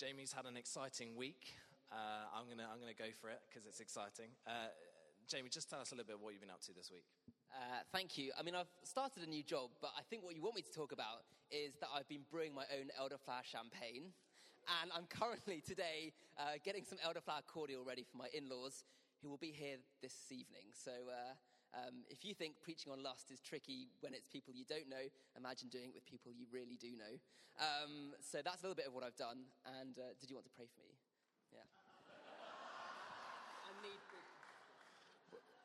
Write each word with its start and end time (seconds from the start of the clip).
Jamie's 0.00 0.32
had 0.32 0.46
an 0.46 0.56
exciting 0.56 1.12
week. 1.14 1.52
Uh, 1.92 2.24
I'm 2.32 2.48
gonna 2.48 2.64
I'm 2.72 2.80
gonna 2.80 2.96
go 2.96 3.12
for 3.20 3.28
it 3.28 3.44
because 3.44 3.68
it's 3.68 3.84
exciting. 3.84 4.32
Uh, 4.48 4.72
Jamie, 5.28 5.52
just 5.52 5.68
tell 5.68 5.76
us 5.76 5.92
a 5.92 5.94
little 5.94 6.08
bit 6.08 6.16
what 6.16 6.32
you've 6.32 6.40
been 6.40 6.48
up 6.48 6.64
to 6.64 6.72
this 6.72 6.88
week. 6.88 7.04
Uh, 7.52 7.84
thank 7.92 8.16
you. 8.16 8.32
I 8.32 8.42
mean, 8.42 8.54
I've 8.56 8.72
started 8.82 9.22
a 9.22 9.28
new 9.28 9.42
job, 9.42 9.68
but 9.82 9.92
I 9.92 10.00
think 10.08 10.24
what 10.24 10.34
you 10.34 10.40
want 10.40 10.56
me 10.56 10.62
to 10.62 10.72
talk 10.72 10.92
about 10.92 11.28
is 11.52 11.76
that 11.84 11.92
I've 11.92 12.08
been 12.08 12.24
brewing 12.32 12.54
my 12.54 12.64
own 12.72 12.88
elderflower 12.96 13.44
champagne. 13.44 14.16
And 14.80 14.88
I'm 14.96 15.04
currently 15.04 15.60
today 15.60 16.16
uh, 16.38 16.56
getting 16.64 16.84
some 16.88 16.96
elderflower 17.04 17.44
cordial 17.44 17.84
ready 17.84 18.06
for 18.08 18.16
my 18.16 18.32
in 18.32 18.48
laws, 18.48 18.84
who 19.20 19.28
will 19.28 19.42
be 19.42 19.52
here 19.52 19.76
this 20.00 20.16
evening. 20.30 20.72
So 20.72 20.92
uh, 21.12 21.36
um, 21.74 22.02
if 22.10 22.24
you 22.24 22.34
think 22.34 22.58
preaching 22.62 22.92
on 22.92 23.02
lust 23.02 23.30
is 23.30 23.40
tricky 23.40 23.88
when 24.00 24.14
it's 24.14 24.26
people 24.26 24.54
you 24.54 24.64
don't 24.66 24.88
know, 24.88 25.06
imagine 25.36 25.68
doing 25.68 25.90
it 25.90 25.94
with 25.94 26.06
people 26.06 26.32
you 26.32 26.46
really 26.50 26.76
do 26.76 26.96
know. 26.98 27.14
Um, 27.58 28.14
so 28.18 28.42
that's 28.42 28.62
a 28.62 28.66
little 28.66 28.78
bit 28.78 28.86
of 28.86 28.94
what 28.94 29.04
I've 29.04 29.18
done. 29.18 29.50
And 29.80 29.94
uh, 29.98 30.14
did 30.18 30.30
you 30.30 30.36
want 30.36 30.46
to 30.46 30.54
pray 30.56 30.66
for 30.66 30.82
me? 30.82 30.98
Yeah. 31.54 31.66
I 33.66 33.72
need. 33.82 34.00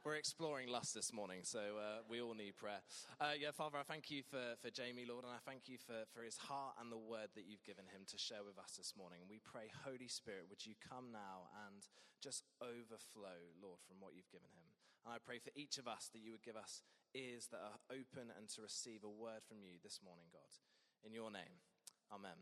We're 0.06 0.22
exploring 0.22 0.70
lust 0.70 0.94
this 0.94 1.10
morning, 1.10 1.42
so 1.42 1.82
uh, 1.82 2.06
we 2.06 2.22
all 2.22 2.38
need 2.38 2.54
prayer. 2.62 2.86
Uh, 3.18 3.34
yeah, 3.34 3.50
Father, 3.50 3.82
I 3.82 3.86
thank 3.90 4.14
you 4.14 4.22
for, 4.22 4.54
for 4.62 4.70
Jamie, 4.70 5.02
Lord, 5.02 5.26
and 5.26 5.34
I 5.34 5.42
thank 5.42 5.66
you 5.66 5.82
for, 5.82 6.06
for 6.14 6.22
his 6.22 6.38
heart 6.38 6.78
and 6.78 6.94
the 6.94 7.02
word 7.02 7.34
that 7.34 7.50
you've 7.50 7.66
given 7.66 7.90
him 7.90 8.06
to 8.14 8.18
share 8.22 8.46
with 8.46 8.62
us 8.62 8.78
this 8.78 8.94
morning. 8.94 9.26
We 9.26 9.42
pray, 9.42 9.74
Holy 9.82 10.06
Spirit, 10.06 10.46
would 10.46 10.62
you 10.62 10.78
come 10.78 11.10
now 11.10 11.50
and 11.66 11.82
just 12.22 12.46
overflow, 12.62 13.54
Lord, 13.58 13.82
from 13.82 13.98
what 13.98 14.14
you've 14.14 14.30
given 14.30 14.54
him. 14.54 14.70
And 15.06 15.14
I 15.14 15.22
pray 15.22 15.38
for 15.38 15.54
each 15.54 15.78
of 15.78 15.86
us 15.86 16.10
that 16.12 16.26
you 16.26 16.34
would 16.34 16.42
give 16.42 16.58
us 16.58 16.82
ears 17.14 17.46
that 17.54 17.62
are 17.62 17.78
open 17.94 18.34
and 18.34 18.50
to 18.58 18.66
receive 18.66 19.06
a 19.06 19.10
word 19.10 19.46
from 19.46 19.62
you 19.62 19.78
this 19.86 20.02
morning, 20.02 20.26
God. 20.34 20.50
In 21.06 21.14
your 21.14 21.30
name, 21.30 21.62
amen. 22.10 22.42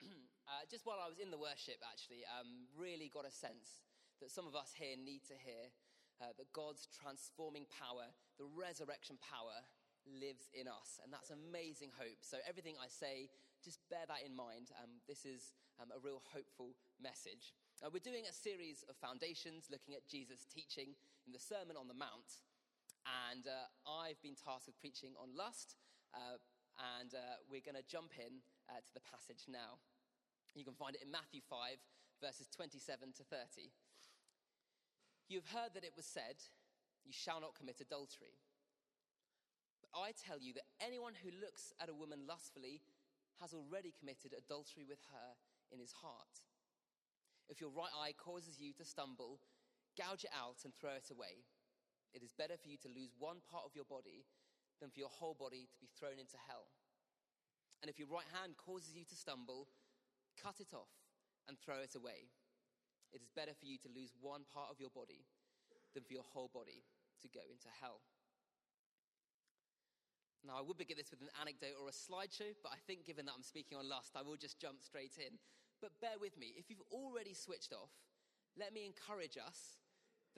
Uh, 0.52 0.68
just 0.68 0.84
while 0.84 1.00
I 1.00 1.08
was 1.08 1.16
in 1.16 1.30
the 1.32 1.40
worship, 1.40 1.80
actually, 1.80 2.28
um, 2.28 2.68
really 2.76 3.08
got 3.08 3.24
a 3.24 3.32
sense 3.32 3.80
that 4.20 4.28
some 4.28 4.44
of 4.44 4.52
us 4.52 4.74
here 4.76 5.00
need 5.00 5.24
to 5.32 5.38
hear 5.38 5.72
uh, 6.20 6.34
that 6.36 6.52
God's 6.52 6.90
transforming 6.92 7.64
power, 7.72 8.10
the 8.36 8.44
resurrection 8.52 9.16
power, 9.22 9.64
lives 10.04 10.50
in 10.52 10.68
us. 10.68 11.00
And 11.00 11.08
that's 11.08 11.30
amazing 11.30 11.94
hope. 11.96 12.20
So, 12.20 12.36
everything 12.44 12.76
I 12.76 12.90
say, 12.90 13.30
just 13.64 13.80
bear 13.88 14.04
that 14.10 14.26
in 14.26 14.34
mind. 14.34 14.74
Um, 14.76 15.00
this 15.06 15.24
is 15.24 15.54
um, 15.80 15.94
a 15.94 16.02
real 16.02 16.20
hopeful 16.34 16.74
message. 17.00 17.54
Uh, 17.82 17.90
we're 17.90 17.98
doing 17.98 18.30
a 18.30 18.38
series 18.46 18.86
of 18.86 18.94
foundations 18.94 19.66
looking 19.66 19.98
at 19.98 20.06
Jesus' 20.06 20.46
teaching 20.46 20.94
in 21.26 21.34
the 21.34 21.42
Sermon 21.42 21.74
on 21.74 21.90
the 21.90 21.98
Mount. 21.98 22.46
And 23.26 23.42
uh, 23.42 23.66
I've 23.82 24.22
been 24.22 24.38
tasked 24.38 24.70
with 24.70 24.78
preaching 24.78 25.18
on 25.18 25.34
lust. 25.34 25.74
Uh, 26.14 26.38
and 26.94 27.10
uh, 27.10 27.42
we're 27.50 27.66
going 27.66 27.74
to 27.74 27.82
jump 27.82 28.14
in 28.14 28.38
uh, 28.70 28.78
to 28.78 28.92
the 28.94 29.02
passage 29.02 29.50
now. 29.50 29.82
You 30.54 30.62
can 30.62 30.78
find 30.78 30.94
it 30.94 31.02
in 31.02 31.10
Matthew 31.10 31.42
5, 31.42 31.74
verses 32.22 32.46
27 32.54 33.18
to 33.18 33.26
30. 33.26 33.74
You 35.26 35.42
have 35.42 35.50
heard 35.50 35.72
that 35.74 35.82
it 35.82 35.98
was 35.98 36.06
said, 36.06 36.38
You 37.02 37.10
shall 37.10 37.42
not 37.42 37.58
commit 37.58 37.82
adultery. 37.82 38.38
But 39.82 39.90
I 39.98 40.14
tell 40.14 40.38
you 40.38 40.54
that 40.54 40.70
anyone 40.78 41.18
who 41.18 41.34
looks 41.34 41.74
at 41.82 41.90
a 41.90 41.98
woman 41.98 42.30
lustfully 42.30 42.86
has 43.42 43.50
already 43.50 43.90
committed 43.90 44.38
adultery 44.38 44.86
with 44.86 45.02
her 45.10 45.34
in 45.74 45.82
his 45.82 45.98
heart. 45.98 46.46
If 47.52 47.60
your 47.60 47.76
right 47.76 47.92
eye 47.92 48.16
causes 48.16 48.56
you 48.56 48.72
to 48.80 48.84
stumble, 48.88 49.36
gouge 49.92 50.24
it 50.24 50.32
out 50.32 50.64
and 50.64 50.72
throw 50.72 50.96
it 50.96 51.12
away. 51.12 51.44
It 52.16 52.24
is 52.24 52.32
better 52.32 52.56
for 52.56 52.72
you 52.72 52.80
to 52.80 52.88
lose 52.88 53.12
one 53.20 53.44
part 53.44 53.68
of 53.68 53.76
your 53.76 53.84
body 53.84 54.24
than 54.80 54.88
for 54.88 55.04
your 55.04 55.12
whole 55.12 55.36
body 55.36 55.68
to 55.68 55.76
be 55.76 55.92
thrown 55.92 56.16
into 56.16 56.40
hell. 56.48 56.72
And 57.84 57.92
if 57.92 58.00
your 58.00 58.08
right 58.08 58.24
hand 58.32 58.56
causes 58.56 58.96
you 58.96 59.04
to 59.04 59.12
stumble, 59.12 59.68
cut 60.40 60.64
it 60.64 60.72
off 60.72 60.96
and 61.44 61.60
throw 61.60 61.84
it 61.84 61.92
away. 61.92 62.32
It 63.12 63.20
is 63.20 63.28
better 63.36 63.52
for 63.52 63.68
you 63.68 63.76
to 63.84 63.92
lose 63.92 64.16
one 64.16 64.48
part 64.48 64.72
of 64.72 64.80
your 64.80 64.88
body 64.88 65.28
than 65.92 66.08
for 66.08 66.16
your 66.16 66.24
whole 66.24 66.48
body 66.48 66.88
to 67.20 67.28
go 67.28 67.44
into 67.52 67.68
hell. 67.68 68.00
Now, 70.40 70.56
I 70.56 70.64
would 70.64 70.80
begin 70.80 70.96
this 70.96 71.12
with 71.12 71.20
an 71.20 71.36
anecdote 71.36 71.76
or 71.76 71.92
a 71.92 71.94
slideshow, 71.94 72.56
but 72.64 72.72
I 72.72 72.80
think 72.88 73.04
given 73.04 73.28
that 73.28 73.36
I'm 73.36 73.44
speaking 73.44 73.76
on 73.76 73.92
lust, 73.92 74.16
I 74.16 74.24
will 74.24 74.40
just 74.40 74.56
jump 74.56 74.80
straight 74.80 75.20
in. 75.20 75.36
But 75.82 75.98
bear 75.98 76.14
with 76.22 76.38
me. 76.38 76.54
If 76.54 76.70
you've 76.70 76.86
already 76.94 77.34
switched 77.34 77.74
off, 77.74 77.90
let 78.54 78.70
me 78.70 78.86
encourage 78.86 79.34
us 79.34 79.82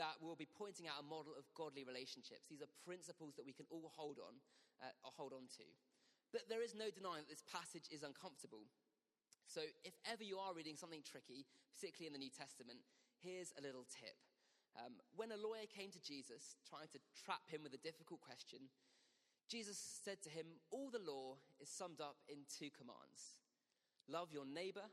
that 0.01 0.17
we'll 0.19 0.41
be 0.41 0.49
pointing 0.49 0.89
out 0.89 1.05
a 1.05 1.07
model 1.07 1.37
of 1.37 1.45
godly 1.55 1.85
relationships. 1.85 2.49
These 2.49 2.65
are 2.65 2.81
principles 2.83 3.37
that 3.37 3.47
we 3.47 3.53
can 3.53 3.69
all 3.69 3.93
hold 3.93 4.19
on, 4.19 4.41
uh, 4.81 4.91
hold 5.05 5.37
on 5.37 5.47
to. 5.61 5.67
But 6.33 6.49
there 6.49 6.65
is 6.65 6.75
no 6.75 6.91
denying 6.91 7.29
that 7.29 7.31
this 7.31 7.47
passage 7.47 7.87
is 7.93 8.03
uncomfortable. 8.03 8.67
So, 9.47 9.61
if 9.85 9.95
ever 10.09 10.25
you 10.25 10.41
are 10.41 10.57
reading 10.57 10.75
something 10.75 11.05
tricky, 11.05 11.47
particularly 11.77 12.09
in 12.09 12.17
the 12.17 12.25
New 12.25 12.33
Testament, 12.33 12.81
here's 13.21 13.53
a 13.55 13.63
little 13.63 13.85
tip. 13.87 14.17
Um, 14.75 14.99
when 15.15 15.31
a 15.31 15.39
lawyer 15.39 15.71
came 15.71 15.93
to 15.95 16.03
Jesus 16.03 16.59
trying 16.67 16.91
to 16.91 16.99
trap 17.15 17.47
him 17.47 17.63
with 17.63 17.77
a 17.77 17.85
difficult 17.87 18.19
question, 18.19 18.73
Jesus 19.47 19.79
said 19.79 20.25
to 20.25 20.33
him, 20.33 20.59
All 20.73 20.91
the 20.91 21.05
law 21.05 21.39
is 21.61 21.69
summed 21.69 22.01
up 22.01 22.17
in 22.27 22.49
two 22.49 22.73
commands 22.73 23.37
love 24.09 24.33
your 24.33 24.45
neighbor 24.45 24.85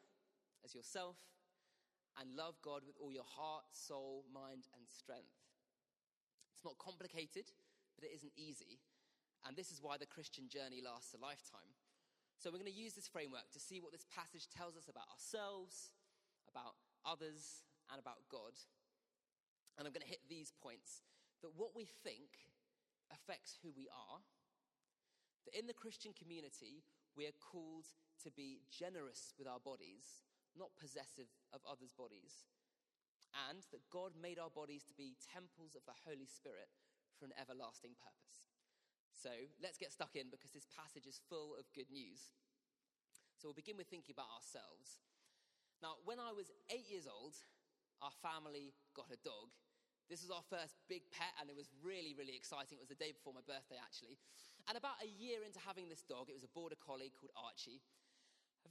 as 0.64 0.76
yourself, 0.76 1.18
and 2.20 2.36
love 2.36 2.60
God 2.62 2.84
with 2.86 2.98
all 3.00 3.12
your 3.12 3.28
heart, 3.28 3.66
soul, 3.72 4.26
mind, 4.34 4.68
and 4.76 4.84
strength. 4.88 5.40
It's 6.54 6.66
not 6.66 6.78
complicated, 6.78 7.50
but 7.96 8.06
it 8.06 8.14
isn't 8.16 8.36
easy. 8.36 8.84
And 9.48 9.56
this 9.56 9.72
is 9.72 9.82
why 9.82 9.98
the 9.98 10.10
Christian 10.10 10.50
journey 10.50 10.84
lasts 10.84 11.16
a 11.16 11.22
lifetime. 11.24 11.74
So 12.38 12.50
we're 12.50 12.62
going 12.62 12.74
to 12.74 12.84
use 12.86 12.94
this 12.94 13.08
framework 13.08 13.50
to 13.54 13.62
see 13.62 13.80
what 13.80 13.94
this 13.94 14.06
passage 14.10 14.50
tells 14.50 14.76
us 14.76 14.90
about 14.90 15.10
ourselves, 15.10 15.94
about 16.50 16.78
others, 17.06 17.66
and 17.90 17.98
about 17.98 18.26
God. 18.30 18.54
And 19.78 19.88
I'm 19.88 19.94
going 19.94 20.06
to 20.06 20.10
hit 20.10 20.26
these 20.30 20.52
points 20.52 21.02
that 21.42 21.58
what 21.58 21.74
we 21.74 21.90
think 22.04 22.50
affects 23.10 23.58
who 23.62 23.74
we 23.74 23.90
are, 23.90 24.22
that 25.46 25.58
in 25.58 25.66
the 25.66 25.78
Christian 25.78 26.14
community, 26.14 26.86
we 27.18 27.26
are 27.26 27.38
called 27.42 27.90
to 28.24 28.32
be 28.32 28.62
generous 28.70 29.34
with 29.38 29.48
our 29.48 29.60
bodies, 29.60 30.22
not 30.58 30.76
possessive 30.80 31.30
of 31.54 31.64
others' 31.64 31.96
bodies, 31.96 32.48
and 33.50 33.64
that 33.72 33.88
God 33.88 34.16
made 34.20 34.40
our 34.40 34.52
bodies 34.52 34.84
to 34.92 34.96
be 34.96 35.16
temples 35.20 35.76
of 35.76 35.88
the 35.88 35.96
Holy 36.04 36.28
Spirit 36.28 36.68
for 37.16 37.24
an 37.26 37.38
everlasting 37.40 37.96
purpose. 37.96 38.44
So 39.16 39.32
let's 39.62 39.78
get 39.78 39.94
stuck 39.94 40.18
in 40.18 40.34
because 40.34 40.52
this 40.52 40.68
passage 40.68 41.06
is 41.06 41.22
full 41.30 41.56
of 41.56 41.70
good 41.72 41.92
news. 41.94 42.34
So 43.38 43.48
we'll 43.48 43.58
begin 43.58 43.78
with 43.78 43.88
thinking 43.88 44.14
about 44.14 44.34
ourselves. 44.34 45.02
Now, 45.82 45.98
when 46.06 46.22
I 46.22 46.34
was 46.34 46.54
eight 46.70 46.90
years 46.90 47.10
old, 47.10 47.38
our 48.02 48.14
family 48.22 48.74
got 48.94 49.10
a 49.14 49.18
dog. 49.22 49.54
This 50.10 50.22
was 50.22 50.34
our 50.34 50.44
first 50.46 50.78
big 50.92 51.08
pet, 51.10 51.32
and 51.40 51.48
it 51.48 51.56
was 51.56 51.72
really, 51.80 52.14
really 52.14 52.36
exciting. 52.36 52.78
It 52.78 52.84
was 52.84 52.92
the 52.92 53.00
day 53.00 53.16
before 53.16 53.32
my 53.32 53.46
birthday, 53.46 53.80
actually. 53.80 54.20
And 54.68 54.76
about 54.76 55.00
a 55.02 55.10
year 55.10 55.42
into 55.42 55.62
having 55.62 55.88
this 55.88 56.04
dog, 56.04 56.28
it 56.28 56.36
was 56.36 56.44
a 56.46 56.52
border 56.52 56.78
collie 56.78 57.14
called 57.16 57.34
Archie. 57.34 57.82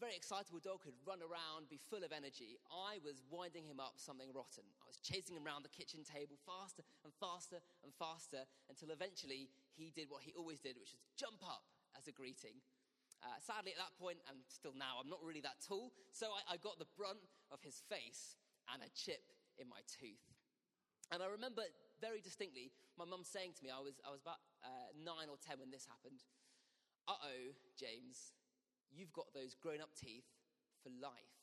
Very 0.01 0.17
excitable 0.17 0.65
dog 0.65 0.81
who'd 0.81 0.97
run 1.05 1.21
around, 1.21 1.69
be 1.69 1.77
full 1.77 2.01
of 2.01 2.09
energy. 2.09 2.57
I 2.73 3.05
was 3.05 3.21
winding 3.29 3.69
him 3.69 3.85
up 3.85 4.01
something 4.01 4.33
rotten. 4.33 4.65
I 4.81 4.89
was 4.89 4.97
chasing 4.97 5.37
him 5.37 5.45
around 5.45 5.61
the 5.61 5.77
kitchen 5.77 6.09
table 6.09 6.41
faster 6.49 6.81
and 7.05 7.13
faster 7.21 7.61
and 7.85 7.93
faster 7.93 8.49
until 8.73 8.97
eventually 8.97 9.53
he 9.77 9.93
did 9.93 10.09
what 10.09 10.25
he 10.25 10.33
always 10.33 10.57
did, 10.57 10.81
which 10.81 10.97
was 10.97 11.05
jump 11.21 11.45
up 11.45 11.69
as 12.01 12.09
a 12.09 12.17
greeting. 12.17 12.65
Uh, 13.21 13.37
sadly, 13.45 13.77
at 13.77 13.81
that 13.85 13.93
point, 14.01 14.17
and 14.25 14.41
still 14.49 14.73
now, 14.73 14.97
I'm 14.97 15.13
not 15.13 15.21
really 15.21 15.45
that 15.45 15.61
tall, 15.61 15.93
so 16.17 16.33
I, 16.33 16.57
I 16.57 16.57
got 16.57 16.81
the 16.81 16.89
brunt 16.97 17.21
of 17.53 17.61
his 17.61 17.85
face 17.85 18.41
and 18.73 18.81
a 18.81 18.89
chip 18.97 19.21
in 19.61 19.69
my 19.69 19.85
tooth. 19.85 20.25
And 21.13 21.21
I 21.21 21.29
remember 21.29 21.61
very 22.01 22.25
distinctly 22.25 22.73
my 22.97 23.05
mum 23.05 23.21
saying 23.21 23.53
to 23.53 23.61
me, 23.61 23.69
I 23.69 23.85
was, 23.85 24.01
I 24.01 24.09
was 24.09 24.25
about 24.25 24.41
uh, 24.65 24.97
nine 24.97 25.29
or 25.29 25.37
ten 25.37 25.61
when 25.61 25.69
this 25.69 25.85
happened, 25.85 26.25
Uh 27.05 27.21
oh, 27.21 27.53
James, 27.77 28.33
you've 28.93 29.13
got 29.13 29.33
those 29.35 29.55
grown 29.55 29.81
up 29.81 29.95
teeth 29.95 30.27
for 30.83 30.91
life. 30.91 31.41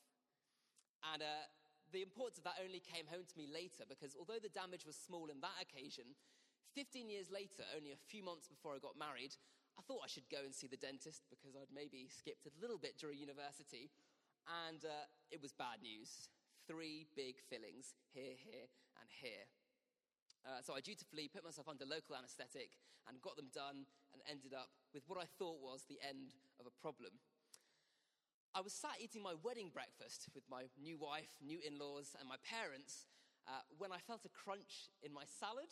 And 1.12 1.22
uh, 1.22 1.46
the 1.92 2.02
importance 2.04 2.38
of 2.38 2.44
that 2.44 2.60
only 2.60 2.80
came 2.80 3.08
home 3.08 3.24
to 3.24 3.38
me 3.38 3.48
later 3.48 3.88
because 3.88 4.12
although 4.18 4.40
the 4.40 4.52
damage 4.52 4.84
was 4.84 4.96
small 4.96 5.32
in 5.32 5.40
that 5.40 5.56
occasion, 5.60 6.16
15 6.76 7.08
years 7.08 7.32
later, 7.32 7.64
only 7.72 7.92
a 7.92 8.06
few 8.10 8.20
months 8.20 8.46
before 8.46 8.76
I 8.76 8.82
got 8.82 8.98
married, 8.98 9.32
I 9.78 9.82
thought 9.86 10.04
I 10.04 10.10
should 10.10 10.28
go 10.28 10.42
and 10.42 10.52
see 10.52 10.66
the 10.66 10.80
dentist 10.80 11.24
because 11.30 11.54
I'd 11.54 11.72
maybe 11.72 12.10
skipped 12.10 12.44
a 12.44 12.54
little 12.60 12.78
bit 12.78 12.98
during 12.98 13.16
university. 13.16 13.94
And 14.66 14.84
uh, 14.84 15.06
it 15.30 15.40
was 15.40 15.54
bad 15.54 15.80
news. 15.80 16.28
Three 16.66 17.06
big 17.16 17.40
fillings 17.48 17.96
here, 18.12 18.36
here, 18.36 18.68
and 19.00 19.08
here. 19.08 19.46
Uh, 20.44 20.60
so 20.60 20.74
I 20.74 20.80
dutifully 20.80 21.30
put 21.30 21.44
myself 21.44 21.68
under 21.68 21.86
local 21.86 22.16
anesthetic 22.16 22.76
and 23.08 23.22
got 23.24 23.36
them 23.36 23.48
done 23.54 23.88
and 24.12 24.20
ended 24.28 24.52
up 24.52 24.68
with 24.92 25.04
what 25.06 25.16
I 25.16 25.26
thought 25.38 25.62
was 25.62 25.84
the 25.88 26.00
end 26.04 26.36
of 26.60 26.66
a 26.66 26.74
problem. 26.82 27.16
I 28.58 28.60
was 28.60 28.74
sat 28.74 28.98
eating 28.98 29.22
my 29.22 29.38
wedding 29.46 29.70
breakfast 29.70 30.26
with 30.34 30.42
my 30.50 30.66
new 30.82 30.98
wife, 30.98 31.30
new 31.38 31.62
in 31.62 31.78
laws, 31.78 32.18
and 32.18 32.26
my 32.26 32.42
parents 32.42 33.06
uh, 33.46 33.62
when 33.78 33.94
I 33.94 34.02
felt 34.02 34.26
a 34.26 34.34
crunch 34.34 34.90
in 34.98 35.14
my 35.14 35.22
salad. 35.38 35.70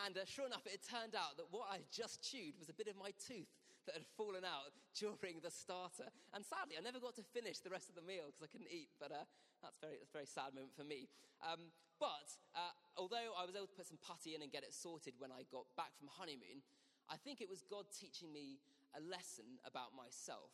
And 0.00 0.16
uh, 0.16 0.24
sure 0.24 0.48
enough, 0.48 0.64
it 0.64 0.80
turned 0.80 1.12
out 1.12 1.36
that 1.36 1.52
what 1.52 1.68
I 1.68 1.84
had 1.84 1.92
just 1.92 2.24
chewed 2.24 2.56
was 2.56 2.72
a 2.72 2.78
bit 2.80 2.88
of 2.88 2.96
my 2.96 3.12
tooth 3.20 3.52
that 3.84 4.00
had 4.00 4.08
fallen 4.16 4.48
out 4.48 4.72
during 4.96 5.44
the 5.44 5.52
starter. 5.52 6.08
And 6.32 6.40
sadly, 6.40 6.80
I 6.80 6.82
never 6.82 6.96
got 6.96 7.20
to 7.20 7.26
finish 7.36 7.60
the 7.60 7.68
rest 7.68 7.92
of 7.92 8.00
the 8.00 8.06
meal 8.08 8.32
because 8.32 8.48
I 8.48 8.48
couldn't 8.48 8.72
eat, 8.72 8.88
but 8.96 9.12
uh, 9.12 9.28
that's, 9.60 9.76
very, 9.76 10.00
that's 10.00 10.08
a 10.08 10.24
very 10.24 10.30
sad 10.32 10.56
moment 10.56 10.72
for 10.72 10.88
me. 10.88 11.12
Um, 11.44 11.68
but 12.00 12.32
uh, 12.56 12.72
although 12.96 13.36
I 13.36 13.44
was 13.44 13.52
able 13.52 13.68
to 13.68 13.76
put 13.76 13.92
some 13.92 14.00
putty 14.00 14.32
in 14.32 14.40
and 14.40 14.48
get 14.48 14.64
it 14.64 14.72
sorted 14.72 15.20
when 15.20 15.28
I 15.28 15.44
got 15.52 15.68
back 15.76 15.92
from 16.00 16.08
honeymoon, 16.08 16.64
I 17.12 17.20
think 17.20 17.44
it 17.44 17.52
was 17.52 17.60
God 17.68 17.92
teaching 17.92 18.32
me 18.32 18.56
a 18.96 19.04
lesson 19.04 19.60
about 19.68 19.92
myself, 19.92 20.52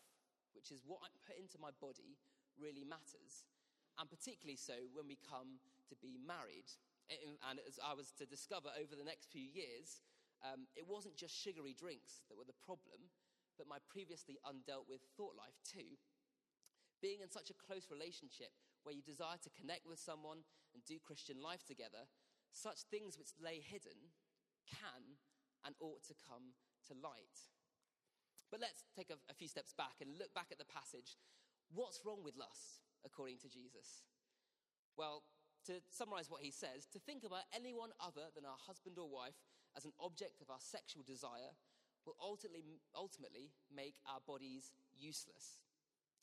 which 0.59 0.75
is 0.75 0.83
what 0.83 1.07
I 1.07 1.15
put 1.23 1.39
into 1.39 1.55
my 1.63 1.71
body 1.79 2.19
really 2.59 2.83
matters. 2.83 3.47
And 3.95 4.11
particularly 4.11 4.59
so 4.59 4.75
when 4.91 5.07
we 5.07 5.15
come 5.23 5.63
to 5.87 5.95
be 6.03 6.19
married. 6.19 6.67
And 7.07 7.63
as 7.63 7.79
I 7.79 7.95
was 7.95 8.11
to 8.19 8.27
discover 8.27 8.75
over 8.75 8.99
the 8.99 9.07
next 9.07 9.31
few 9.31 9.47
years, 9.47 10.03
um, 10.43 10.67
it 10.75 10.83
wasn't 10.83 11.15
just 11.15 11.35
sugary 11.35 11.79
drinks 11.79 12.27
that 12.27 12.35
were 12.35 12.47
the 12.47 12.59
problem, 12.67 13.11
but 13.55 13.71
my 13.71 13.79
previously 13.87 14.39
undealt 14.43 14.91
with 14.91 15.03
thought 15.15 15.39
life 15.39 15.59
too. 15.63 15.99
Being 16.99 17.23
in 17.23 17.31
such 17.31 17.51
a 17.51 17.59
close 17.59 17.87
relationship 17.91 18.51
where 18.83 18.95
you 18.95 19.03
desire 19.03 19.39
to 19.43 19.55
connect 19.55 19.87
with 19.87 20.03
someone 20.03 20.43
and 20.75 20.83
do 20.85 20.99
Christian 20.99 21.39
life 21.39 21.63
together, 21.63 22.11
such 22.51 22.87
things 22.87 23.19
which 23.19 23.39
lay 23.39 23.63
hidden 23.63 24.15
can 24.67 25.23
and 25.65 25.75
ought 25.81 26.03
to 26.07 26.15
come 26.19 26.55
to 26.87 26.95
light. 26.99 27.51
But 28.51 28.61
let's 28.61 28.85
take 28.97 29.11
a, 29.11 29.21
a 29.29 29.35
few 29.37 29.49
steps 29.49 29.73
back 29.77 30.01
and 30.01 30.17
look 30.19 30.33
back 30.33 30.49
at 30.51 30.59
the 30.59 30.69
passage. 30.69 31.21
What's 31.69 32.01
wrong 32.05 32.25
with 32.25 32.37
lust, 32.37 32.81
according 33.05 33.39
to 33.45 33.49
Jesus? 33.49 34.09
Well, 34.97 35.23
to 35.69 35.85
summarize 35.93 36.31
what 36.33 36.41
he 36.41 36.51
says, 36.51 36.89
to 36.97 36.99
think 36.99 37.25
about 37.25 37.45
anyone 37.53 37.93
other 38.01 38.33
than 38.33 38.49
our 38.49 38.57
husband 38.57 38.97
or 38.97 39.09
wife 39.09 39.37
as 39.77 39.85
an 39.85 39.93
object 40.01 40.41
of 40.41 40.49
our 40.49 40.63
sexual 40.63 41.05
desire 41.05 41.53
will 42.09 42.17
ultimately, 42.17 42.81
ultimately 42.97 43.53
make 43.69 44.01
our 44.09 44.25
bodies 44.25 44.73
useless. 44.97 45.61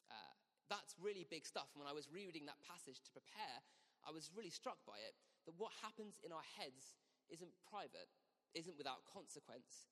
Uh, 0.10 0.34
that's 0.66 0.98
really 0.98 1.30
big 1.30 1.46
stuff. 1.46 1.70
And 1.74 1.86
when 1.86 1.92
I 1.92 1.94
was 1.94 2.10
rereading 2.10 2.50
that 2.50 2.58
passage 2.66 3.06
to 3.06 3.14
prepare, 3.14 3.62
I 4.02 4.10
was 4.10 4.34
really 4.34 4.50
struck 4.50 4.82
by 4.82 4.98
it 5.06 5.14
that 5.46 5.62
what 5.62 5.72
happens 5.86 6.18
in 6.26 6.34
our 6.34 6.46
heads 6.58 6.98
isn't 7.30 7.54
private, 7.70 8.10
isn't 8.58 8.78
without 8.78 9.06
consequence. 9.06 9.86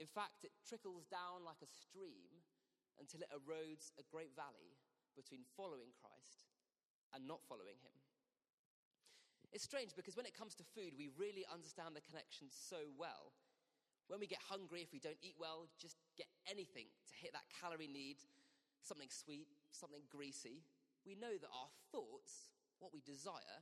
In 0.00 0.08
fact, 0.08 0.48
it 0.48 0.56
trickles 0.64 1.04
down 1.12 1.44
like 1.44 1.60
a 1.60 1.68
stream 1.68 2.40
until 2.96 3.20
it 3.20 3.28
erodes 3.28 3.92
a 4.00 4.04
great 4.08 4.32
valley 4.32 4.80
between 5.12 5.44
following 5.60 5.92
Christ 5.92 6.48
and 7.12 7.28
not 7.28 7.44
following 7.44 7.76
him. 7.84 7.92
It's 9.52 9.66
strange 9.66 9.92
because 9.92 10.16
when 10.16 10.24
it 10.24 10.32
comes 10.32 10.56
to 10.56 10.64
food, 10.64 10.96
we 10.96 11.12
really 11.20 11.44
understand 11.52 11.92
the 11.92 12.00
connection 12.00 12.48
so 12.48 12.88
well. 12.96 13.36
When 14.08 14.24
we 14.24 14.26
get 14.26 14.40
hungry, 14.40 14.80
if 14.80 14.90
we 14.90 15.04
don't 15.04 15.20
eat 15.20 15.36
well, 15.36 15.68
just 15.76 16.00
get 16.16 16.32
anything 16.48 16.88
to 16.88 17.14
hit 17.20 17.36
that 17.36 17.46
calorie 17.52 17.90
need, 17.90 18.24
something 18.80 19.12
sweet, 19.12 19.52
something 19.70 20.02
greasy, 20.08 20.64
we 21.04 21.12
know 21.12 21.36
that 21.36 21.52
our 21.52 21.68
thoughts, 21.92 22.48
what 22.80 22.94
we 22.94 23.04
desire, 23.04 23.60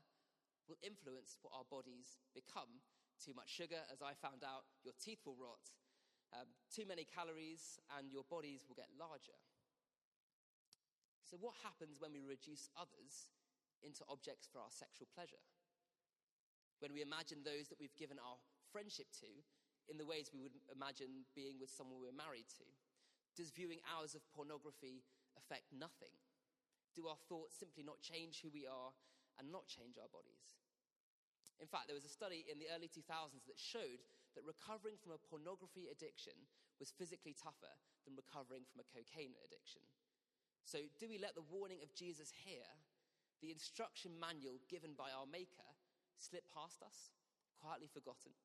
will 0.68 0.78
influence 0.84 1.40
what 1.42 1.56
our 1.56 1.66
bodies 1.66 2.20
become. 2.30 2.84
Too 3.18 3.34
much 3.34 3.50
sugar, 3.50 3.82
as 3.90 3.98
I 3.98 4.14
found 4.14 4.46
out, 4.46 4.68
your 4.84 4.94
teeth 5.02 5.24
will 5.26 5.34
rot. 5.34 5.72
Um, 6.32 6.48
too 6.68 6.84
many 6.84 7.08
calories, 7.08 7.80
and 7.96 8.12
your 8.12 8.24
bodies 8.28 8.64
will 8.68 8.76
get 8.76 8.92
larger. 8.98 9.36
So, 11.24 11.36
what 11.40 11.56
happens 11.64 11.96
when 12.00 12.12
we 12.12 12.20
reduce 12.20 12.68
others 12.76 13.32
into 13.80 14.04
objects 14.08 14.48
for 14.50 14.60
our 14.60 14.72
sexual 14.72 15.08
pleasure? 15.14 15.40
when 16.80 16.94
we 16.94 17.02
imagine 17.02 17.42
those 17.42 17.68
that 17.68 17.78
we've 17.78 17.94
given 17.98 18.18
our 18.22 18.38
friendship 18.70 19.10
to 19.18 19.30
in 19.90 19.98
the 19.98 20.06
ways 20.06 20.30
we 20.30 20.42
would 20.42 20.54
imagine 20.70 21.26
being 21.34 21.58
with 21.58 21.70
someone 21.70 21.98
we're 21.98 22.14
married 22.14 22.46
to? 22.58 22.66
Does 23.34 23.54
viewing 23.54 23.82
hours 23.86 24.14
of 24.14 24.22
pornography 24.34 25.02
affect 25.38 25.70
nothing? 25.74 26.14
Do 26.94 27.06
our 27.06 27.18
thoughts 27.30 27.54
simply 27.58 27.82
not 27.82 28.02
change 28.02 28.42
who 28.42 28.50
we 28.50 28.66
are 28.66 28.90
and 29.38 29.50
not 29.50 29.70
change 29.70 29.98
our 29.98 30.10
bodies? 30.10 30.58
In 31.58 31.66
fact, 31.66 31.90
there 31.90 31.98
was 31.98 32.06
a 32.06 32.12
study 32.12 32.46
in 32.46 32.58
the 32.58 32.70
early 32.70 32.86
2000s 32.86 33.46
that 33.46 33.58
showed 33.58 34.02
that 34.36 34.46
recovering 34.46 34.96
from 35.00 35.16
a 35.16 35.24
pornography 35.28 35.88
addiction 35.88 36.36
was 36.78 36.94
physically 36.94 37.34
tougher 37.34 37.74
than 38.04 38.18
recovering 38.18 38.64
from 38.68 38.80
a 38.82 38.90
cocaine 38.90 39.34
addiction. 39.44 39.82
So, 40.64 40.84
do 41.00 41.08
we 41.08 41.16
let 41.16 41.32
the 41.32 41.48
warning 41.48 41.80
of 41.80 41.96
Jesus 41.96 42.32
here, 42.44 42.68
the 43.40 43.50
instruction 43.50 44.16
manual 44.20 44.60
given 44.68 44.92
by 44.92 45.08
our 45.10 45.24
Maker, 45.24 45.70
slip 46.20 46.44
past 46.52 46.84
us, 46.84 47.12
quietly 47.56 47.88
forgotten? 47.88 48.36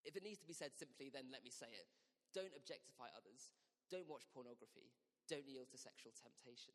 If 0.00 0.16
it 0.16 0.24
needs 0.24 0.40
to 0.40 0.48
be 0.48 0.56
said 0.56 0.72
simply, 0.72 1.12
then 1.12 1.28
let 1.28 1.44
me 1.44 1.52
say 1.52 1.68
it. 1.68 1.88
Don't 2.32 2.56
objectify 2.56 3.12
others. 3.12 3.52
Don't 3.92 4.08
watch 4.08 4.24
pornography. 4.32 4.94
Don't 5.28 5.46
yield 5.46 5.68
to 5.70 5.78
sexual 5.78 6.16
temptation. 6.16 6.74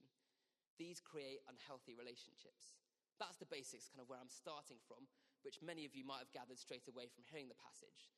These 0.77 1.01
create 1.01 1.41
unhealthy 1.47 1.95
relationships. 1.95 2.77
That's 3.17 3.39
the 3.39 3.47
basics, 3.47 3.87
kind 3.87 4.03
of 4.03 4.11
where 4.11 4.19
I'm 4.19 4.31
starting 4.31 4.77
from, 4.83 5.07
which 5.45 5.61
many 5.61 5.85
of 5.85 5.93
you 5.93 6.01
might 6.01 6.25
have 6.25 6.33
gathered 6.33 6.57
straight 6.57 6.89
away 6.89 7.05
from 7.05 7.29
hearing 7.29 7.47
the 7.47 7.61
passage. 7.61 8.09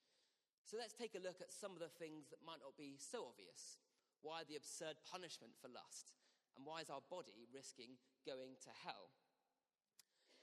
So 0.64 0.80
let's 0.80 0.96
take 0.96 1.16
a 1.16 1.24
look 1.24 1.44
at 1.44 1.52
some 1.52 1.76
of 1.76 1.84
the 1.84 1.92
things 1.92 2.32
that 2.32 2.44
might 2.44 2.64
not 2.64 2.80
be 2.80 2.96
so 2.96 3.28
obvious. 3.28 3.80
Why 4.24 4.48
the 4.48 4.56
absurd 4.56 5.04
punishment 5.04 5.56
for 5.60 5.68
lust? 5.68 6.16
And 6.56 6.66
why 6.66 6.82
is 6.82 6.90
our 6.90 7.04
body 7.12 7.46
risking 7.52 8.00
going 8.26 8.58
to 8.66 8.72
hell? 8.84 9.12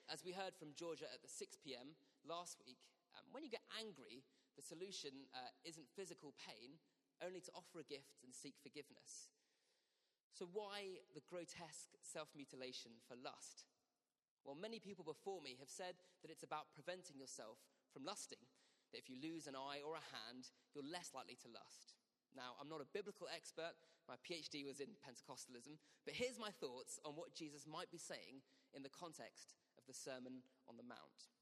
As 0.08 0.22
we 0.22 0.36
heard 0.36 0.54
from 0.54 0.76
Georgia 0.76 1.08
at 1.08 1.24
the 1.24 1.32
6 1.32 1.56
p.m. 1.64 1.96
last 2.28 2.60
week, 2.60 2.80
um, 3.16 3.24
when 3.32 3.42
you 3.42 3.50
get 3.50 3.64
angry, 3.80 4.22
the 4.54 4.62
solution 4.62 5.26
uh, 5.34 5.50
isn't 5.64 5.90
physical 5.96 6.36
pain, 6.38 6.78
only 7.24 7.40
to 7.40 7.52
offer 7.56 7.80
a 7.80 7.88
gift 7.88 8.20
and 8.22 8.30
seek 8.32 8.54
forgiveness. 8.60 9.32
So, 10.34 10.48
why 10.50 11.04
the 11.14 11.24
grotesque 11.24 11.94
self 12.02 12.28
mutilation 12.34 12.98
for 13.06 13.14
lust? 13.14 13.73
Well, 14.44 14.56
many 14.56 14.76
people 14.78 15.08
before 15.08 15.40
me 15.40 15.56
have 15.58 15.72
said 15.72 15.96
that 16.20 16.30
it's 16.30 16.44
about 16.44 16.72
preventing 16.76 17.16
yourself 17.16 17.64
from 17.88 18.04
lusting, 18.04 18.44
that 18.92 19.00
if 19.00 19.08
you 19.08 19.16
lose 19.16 19.48
an 19.48 19.56
eye 19.56 19.80
or 19.80 19.96
a 19.96 20.10
hand, 20.12 20.52
you're 20.76 20.84
less 20.84 21.16
likely 21.16 21.40
to 21.40 21.48
lust. 21.48 21.96
Now, 22.36 22.58
I'm 22.60 22.68
not 22.68 22.84
a 22.84 22.92
biblical 22.92 23.30
expert, 23.32 23.72
my 24.04 24.20
PhD 24.20 24.66
was 24.68 24.84
in 24.84 25.00
Pentecostalism, 25.00 25.80
but 26.04 26.12
here's 26.12 26.36
my 26.36 26.52
thoughts 26.52 27.00
on 27.08 27.16
what 27.16 27.32
Jesus 27.32 27.64
might 27.64 27.88
be 27.88 27.96
saying 27.96 28.44
in 28.76 28.84
the 28.84 28.92
context 28.92 29.56
of 29.80 29.86
the 29.88 29.96
Sermon 29.96 30.44
on 30.68 30.76
the 30.76 30.84
Mount. 30.84 31.32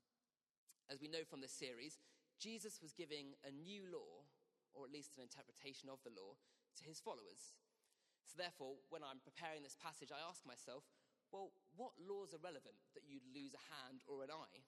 As 0.87 1.03
we 1.03 1.11
know 1.11 1.27
from 1.27 1.41
this 1.41 1.57
series, 1.57 1.99
Jesus 2.39 2.79
was 2.79 2.95
giving 2.95 3.35
a 3.43 3.51
new 3.51 3.89
law, 3.91 4.29
or 4.77 4.85
at 4.85 4.95
least 4.95 5.17
an 5.17 5.27
interpretation 5.27 5.91
of 5.91 5.99
the 6.07 6.15
law, 6.15 6.39
to 6.79 6.85
his 6.87 7.01
followers. 7.01 7.57
So, 8.29 8.39
therefore, 8.39 8.79
when 8.93 9.03
I'm 9.03 9.25
preparing 9.25 9.65
this 9.65 9.77
passage, 9.77 10.13
I 10.15 10.23
ask 10.23 10.47
myself, 10.47 10.85
well, 11.33 11.51
what 11.81 11.97
laws 11.97 12.37
are 12.37 12.45
relevant 12.45 12.77
that 12.93 13.09
you'd 13.09 13.25
lose 13.33 13.57
a 13.57 13.67
hand 13.73 14.05
or 14.05 14.21
an 14.21 14.31
eye? 14.31 14.61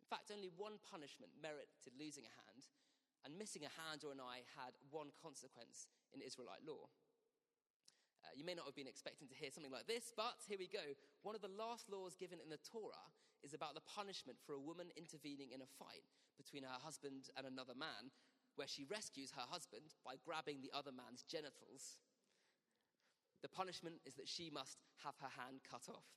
In 0.00 0.08
fact, 0.08 0.32
only 0.32 0.48
one 0.48 0.80
punishment 0.80 1.36
merited 1.36 1.92
losing 2.00 2.24
a 2.24 2.34
hand, 2.44 2.64
and 3.24 3.36
missing 3.36 3.64
a 3.64 3.72
hand 3.72 4.04
or 4.04 4.12
an 4.12 4.20
eye 4.20 4.44
had 4.56 4.76
one 4.88 5.12
consequence 5.16 5.88
in 6.12 6.20
Israelite 6.20 6.64
law. 6.64 6.88
Uh, 8.24 8.32
you 8.32 8.44
may 8.44 8.56
not 8.56 8.64
have 8.64 8.76
been 8.76 8.88
expecting 8.88 9.28
to 9.28 9.36
hear 9.36 9.52
something 9.52 9.72
like 9.72 9.88
this, 9.88 10.12
but 10.16 10.40
here 10.48 10.60
we 10.60 10.68
go. 10.68 10.96
One 11.24 11.36
of 11.36 11.44
the 11.44 11.52
last 11.52 11.92
laws 11.92 12.16
given 12.16 12.40
in 12.40 12.48
the 12.48 12.60
Torah 12.64 13.12
is 13.44 13.52
about 13.52 13.76
the 13.76 13.84
punishment 13.84 14.40
for 14.40 14.56
a 14.56 14.60
woman 14.60 14.88
intervening 14.96 15.52
in 15.52 15.60
a 15.60 15.74
fight 15.76 16.08
between 16.40 16.64
her 16.64 16.80
husband 16.80 17.28
and 17.36 17.44
another 17.44 17.76
man, 17.76 18.08
where 18.56 18.68
she 18.68 18.88
rescues 18.88 19.36
her 19.36 19.44
husband 19.44 19.92
by 20.04 20.16
grabbing 20.16 20.64
the 20.64 20.72
other 20.72 20.92
man's 20.92 21.24
genitals. 21.24 22.00
The 23.44 23.52
punishment 23.52 24.00
is 24.08 24.16
that 24.16 24.24
she 24.24 24.48
must 24.48 24.80
have 25.04 25.20
her 25.20 25.28
hand 25.28 25.60
cut 25.68 25.84
off. 25.92 26.08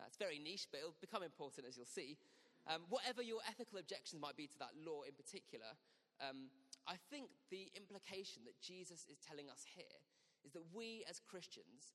Uh, 0.00 0.08
it's 0.08 0.16
very 0.16 0.40
niche, 0.40 0.64
but 0.72 0.80
it'll 0.80 0.96
become 0.96 1.20
important 1.20 1.68
as 1.68 1.76
you'll 1.76 1.84
see. 1.84 2.16
Um, 2.64 2.88
whatever 2.88 3.20
your 3.20 3.44
ethical 3.44 3.76
objections 3.76 4.16
might 4.16 4.32
be 4.32 4.48
to 4.48 4.58
that 4.64 4.72
law 4.80 5.04
in 5.04 5.12
particular, 5.12 5.76
um, 6.24 6.48
I 6.88 6.96
think 7.12 7.28
the 7.52 7.68
implication 7.76 8.48
that 8.48 8.56
Jesus 8.64 9.04
is 9.12 9.20
telling 9.20 9.52
us 9.52 9.68
here 9.76 10.00
is 10.40 10.56
that 10.56 10.64
we 10.72 11.04
as 11.04 11.20
Christians 11.20 11.92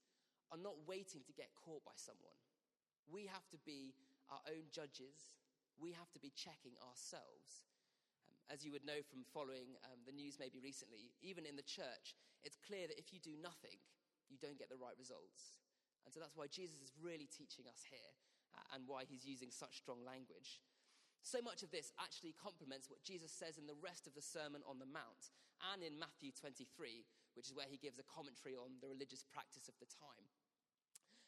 are 0.54 0.62
not 0.62 0.78
waiting 0.86 1.26
to 1.26 1.34
get 1.34 1.50
caught 1.58 1.82
by 1.82 1.98
someone. 1.98 2.38
We 3.10 3.26
have 3.26 3.50
to 3.58 3.60
be 3.66 3.98
our 4.30 4.46
own 4.46 4.70
judges. 4.70 5.34
We 5.82 5.98
have 5.98 6.14
to 6.14 6.22
be 6.22 6.30
checking 6.30 6.78
ourselves. 6.86 7.66
Um, 8.30 8.38
as 8.54 8.62
you 8.62 8.70
would 8.70 8.86
know 8.86 9.02
from 9.10 9.26
following 9.34 9.82
um, 9.90 10.06
the 10.06 10.14
news 10.14 10.38
maybe 10.38 10.62
recently, 10.62 11.10
even 11.26 11.50
in 11.50 11.58
the 11.58 11.66
church, 11.66 12.14
it's 12.46 12.62
clear 12.62 12.86
that 12.86 13.02
if 13.02 13.10
you 13.10 13.18
do 13.18 13.34
nothing, 13.42 13.82
you 14.30 14.38
don't 14.42 14.58
get 14.60 14.70
the 14.70 14.80
right 14.80 14.96
results. 14.98 15.62
And 16.06 16.14
so 16.14 16.22
that's 16.22 16.38
why 16.38 16.46
Jesus 16.48 16.82
is 16.82 16.94
really 17.02 17.26
teaching 17.26 17.66
us 17.66 17.82
here 17.86 18.12
uh, 18.54 18.76
and 18.78 18.86
why 18.86 19.10
he's 19.10 19.26
using 19.26 19.50
such 19.50 19.82
strong 19.82 20.06
language. 20.06 20.62
So 21.26 21.42
much 21.42 21.66
of 21.66 21.74
this 21.74 21.90
actually 21.98 22.38
complements 22.38 22.86
what 22.86 23.02
Jesus 23.02 23.34
says 23.34 23.58
in 23.58 23.66
the 23.66 23.82
rest 23.82 24.06
of 24.06 24.14
the 24.14 24.22
Sermon 24.22 24.62
on 24.70 24.78
the 24.78 24.86
Mount 24.86 25.34
and 25.74 25.82
in 25.82 25.98
Matthew 25.98 26.30
23, 26.30 26.70
which 27.34 27.50
is 27.50 27.58
where 27.58 27.66
he 27.66 27.82
gives 27.82 27.98
a 27.98 28.06
commentary 28.06 28.54
on 28.54 28.78
the 28.78 28.92
religious 28.92 29.26
practice 29.26 29.66
of 29.66 29.74
the 29.82 29.90
time. 29.90 30.30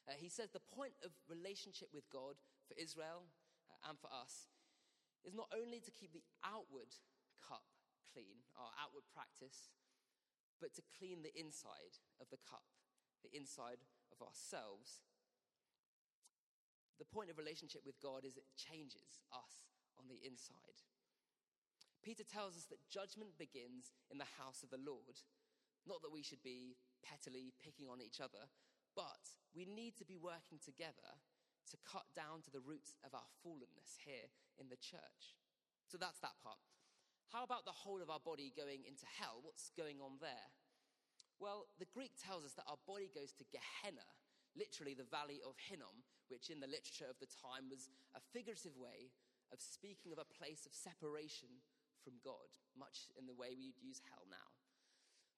Uh, 0.06 0.14
he 0.14 0.30
says 0.30 0.54
the 0.54 0.62
point 0.62 0.94
of 1.02 1.12
relationship 1.26 1.90
with 1.92 2.06
God 2.14 2.38
for 2.70 2.78
Israel 2.78 3.26
uh, 3.74 3.90
and 3.90 3.98
for 3.98 4.14
us 4.14 4.54
is 5.26 5.34
not 5.34 5.50
only 5.50 5.82
to 5.82 5.92
keep 5.92 6.14
the 6.14 6.24
outward 6.46 6.94
cup 7.42 7.66
clean, 8.14 8.40
our 8.56 8.72
outward 8.78 9.04
practice, 9.12 9.74
but 10.62 10.78
to 10.78 10.86
clean 10.96 11.26
the 11.26 11.34
inside 11.34 12.00
of 12.22 12.30
the 12.30 12.40
cup, 12.46 12.66
the 13.24 13.34
inside 13.36 13.82
of 14.12 14.22
ourselves. 14.22 15.02
The 16.98 17.10
point 17.10 17.30
of 17.30 17.38
relationship 17.38 17.86
with 17.86 18.02
God 18.02 18.26
is 18.26 18.38
it 18.38 18.50
changes 18.58 19.22
us 19.30 19.70
on 19.98 20.10
the 20.10 20.22
inside. 20.26 20.82
Peter 22.02 22.24
tells 22.24 22.56
us 22.56 22.66
that 22.70 22.90
judgment 22.90 23.38
begins 23.38 23.94
in 24.10 24.18
the 24.18 24.38
house 24.40 24.64
of 24.64 24.72
the 24.72 24.82
Lord. 24.82 25.22
Not 25.86 26.02
that 26.02 26.14
we 26.14 26.24
should 26.24 26.42
be 26.42 26.78
pettily 27.04 27.54
picking 27.62 27.88
on 27.92 28.02
each 28.02 28.22
other, 28.22 28.50
but 28.96 29.38
we 29.54 29.66
need 29.66 29.98
to 29.98 30.06
be 30.08 30.18
working 30.18 30.58
together 30.58 31.22
to 31.70 31.78
cut 31.84 32.08
down 32.16 32.42
to 32.48 32.52
the 32.52 32.64
roots 32.64 32.96
of 33.04 33.14
our 33.14 33.28
fallenness 33.44 34.00
here 34.02 34.32
in 34.58 34.70
the 34.72 34.80
church. 34.80 35.36
So 35.86 35.98
that's 36.00 36.20
that 36.24 36.40
part. 36.42 36.60
How 37.32 37.44
about 37.44 37.68
the 37.68 37.76
whole 37.76 38.02
of 38.02 38.10
our 38.10 38.24
body 38.24 38.56
going 38.56 38.88
into 38.88 39.04
hell? 39.20 39.44
What's 39.44 39.72
going 39.76 40.00
on 40.00 40.24
there? 40.24 40.48
Well, 41.38 41.70
the 41.78 41.90
Greek 41.94 42.18
tells 42.18 42.46
us 42.46 42.58
that 42.58 42.66
our 42.66 42.82
body 42.90 43.14
goes 43.14 43.30
to 43.38 43.46
Gehenna, 43.54 44.06
literally 44.58 44.98
the 44.98 45.06
valley 45.06 45.38
of 45.46 45.54
Hinnom, 45.62 46.02
which 46.34 46.50
in 46.50 46.60
the 46.60 46.70
literature 46.70 47.08
of 47.08 47.22
the 47.22 47.30
time 47.30 47.70
was 47.70 47.94
a 48.18 48.22
figurative 48.34 48.74
way 48.74 49.14
of 49.54 49.62
speaking 49.62 50.12
of 50.12 50.20
a 50.20 50.34
place 50.34 50.66
of 50.66 50.74
separation 50.74 51.62
from 52.02 52.18
God, 52.26 52.50
much 52.74 53.08
in 53.16 53.30
the 53.30 53.38
way 53.38 53.54
we'd 53.54 53.78
use 53.78 54.02
hell 54.10 54.26
now. 54.28 54.50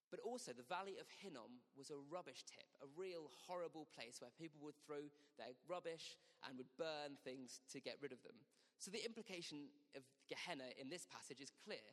But 0.09 0.25
also, 0.25 0.55
the 0.55 0.65
Valley 0.65 0.97
of 0.97 1.05
Hinnom 1.21 1.61
was 1.77 1.93
a 1.93 2.01
rubbish 2.09 2.41
tip, 2.41 2.65
a 2.81 2.89
real 2.97 3.29
horrible 3.45 3.85
place 3.93 4.17
where 4.17 4.33
people 4.33 4.57
would 4.65 4.79
throw 4.81 5.05
their 5.37 5.53
rubbish 5.69 6.17
and 6.41 6.57
would 6.57 6.73
burn 6.81 7.13
things 7.21 7.61
to 7.69 7.77
get 7.77 8.01
rid 8.01 8.09
of 8.09 8.23
them. 8.25 8.33
So, 8.81 8.89
the 8.89 9.05
implication 9.05 9.69
of 9.93 10.01
Gehenna 10.25 10.73
in 10.81 10.89
this 10.89 11.05
passage 11.05 11.41
is 11.41 11.53
clear 11.53 11.85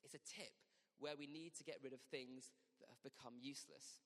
it's 0.00 0.16
a 0.16 0.24
tip 0.24 0.56
where 0.96 1.18
we 1.18 1.28
need 1.28 1.52
to 1.60 1.64
get 1.64 1.76
rid 1.84 1.92
of 1.92 2.00
things 2.08 2.56
have 2.98 3.06
become 3.06 3.38
useless. 3.38 4.02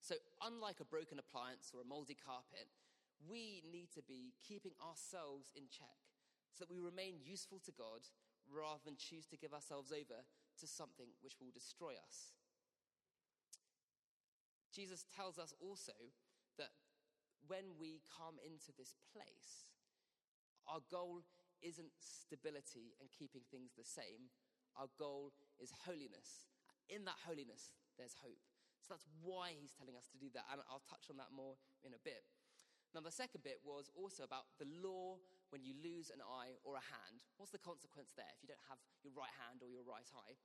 So, 0.00 0.14
unlike 0.40 0.80
a 0.80 0.88
broken 0.88 1.18
appliance 1.18 1.72
or 1.74 1.82
a 1.82 1.88
moldy 1.88 2.16
carpet, 2.16 2.72
we 3.28 3.62
need 3.68 3.90
to 3.94 4.02
be 4.02 4.32
keeping 4.40 4.72
ourselves 4.80 5.50
in 5.56 5.68
check 5.68 5.98
so 6.52 6.64
that 6.64 6.72
we 6.72 6.80
remain 6.80 7.20
useful 7.20 7.60
to 7.64 7.72
God 7.72 8.06
rather 8.48 8.80
than 8.84 8.96
choose 8.96 9.26
to 9.26 9.36
give 9.36 9.52
ourselves 9.52 9.90
over 9.90 10.22
to 10.60 10.66
something 10.66 11.10
which 11.20 11.36
will 11.40 11.50
destroy 11.52 11.92
us. 11.98 12.32
Jesus 14.72 15.04
tells 15.16 15.38
us 15.38 15.52
also 15.60 15.96
that 16.58 16.70
when 17.48 17.76
we 17.80 18.00
come 18.06 18.36
into 18.44 18.72
this 18.76 18.94
place, 19.12 19.72
our 20.68 20.80
goal 20.90 21.22
isn't 21.62 21.92
stability 21.98 22.94
and 23.00 23.08
keeping 23.10 23.42
things 23.50 23.72
the 23.72 23.84
same. 23.84 24.28
Our 24.76 24.88
goal 24.98 25.32
is 25.58 25.72
holiness. 25.86 26.46
In 26.88 27.04
that 27.04 27.18
holiness, 27.26 27.74
there's 27.98 28.14
hope. 28.22 28.42
So 28.84 28.94
that's 28.94 29.08
why 29.18 29.58
he's 29.58 29.74
telling 29.74 29.98
us 29.98 30.06
to 30.14 30.18
do 30.20 30.30
that. 30.38 30.46
And 30.52 30.62
I'll 30.70 30.84
touch 30.86 31.10
on 31.10 31.18
that 31.18 31.34
more 31.34 31.58
in 31.82 31.90
a 31.90 32.02
bit. 32.06 32.22
Now, 32.94 33.02
the 33.02 33.12
second 33.12 33.42
bit 33.42 33.58
was 33.66 33.90
also 33.92 34.22
about 34.22 34.46
the 34.62 34.70
law 34.80 35.18
when 35.50 35.66
you 35.66 35.74
lose 35.74 36.08
an 36.08 36.22
eye 36.22 36.54
or 36.62 36.78
a 36.78 36.84
hand. 36.86 37.26
What's 37.36 37.50
the 37.50 37.60
consequence 37.60 38.14
there 38.14 38.30
if 38.30 38.40
you 38.40 38.48
don't 38.48 38.70
have 38.70 38.78
your 39.02 39.12
right 39.12 39.32
hand 39.42 39.60
or 39.60 39.68
your 39.68 39.82
right 39.82 40.06
eye? 40.14 40.38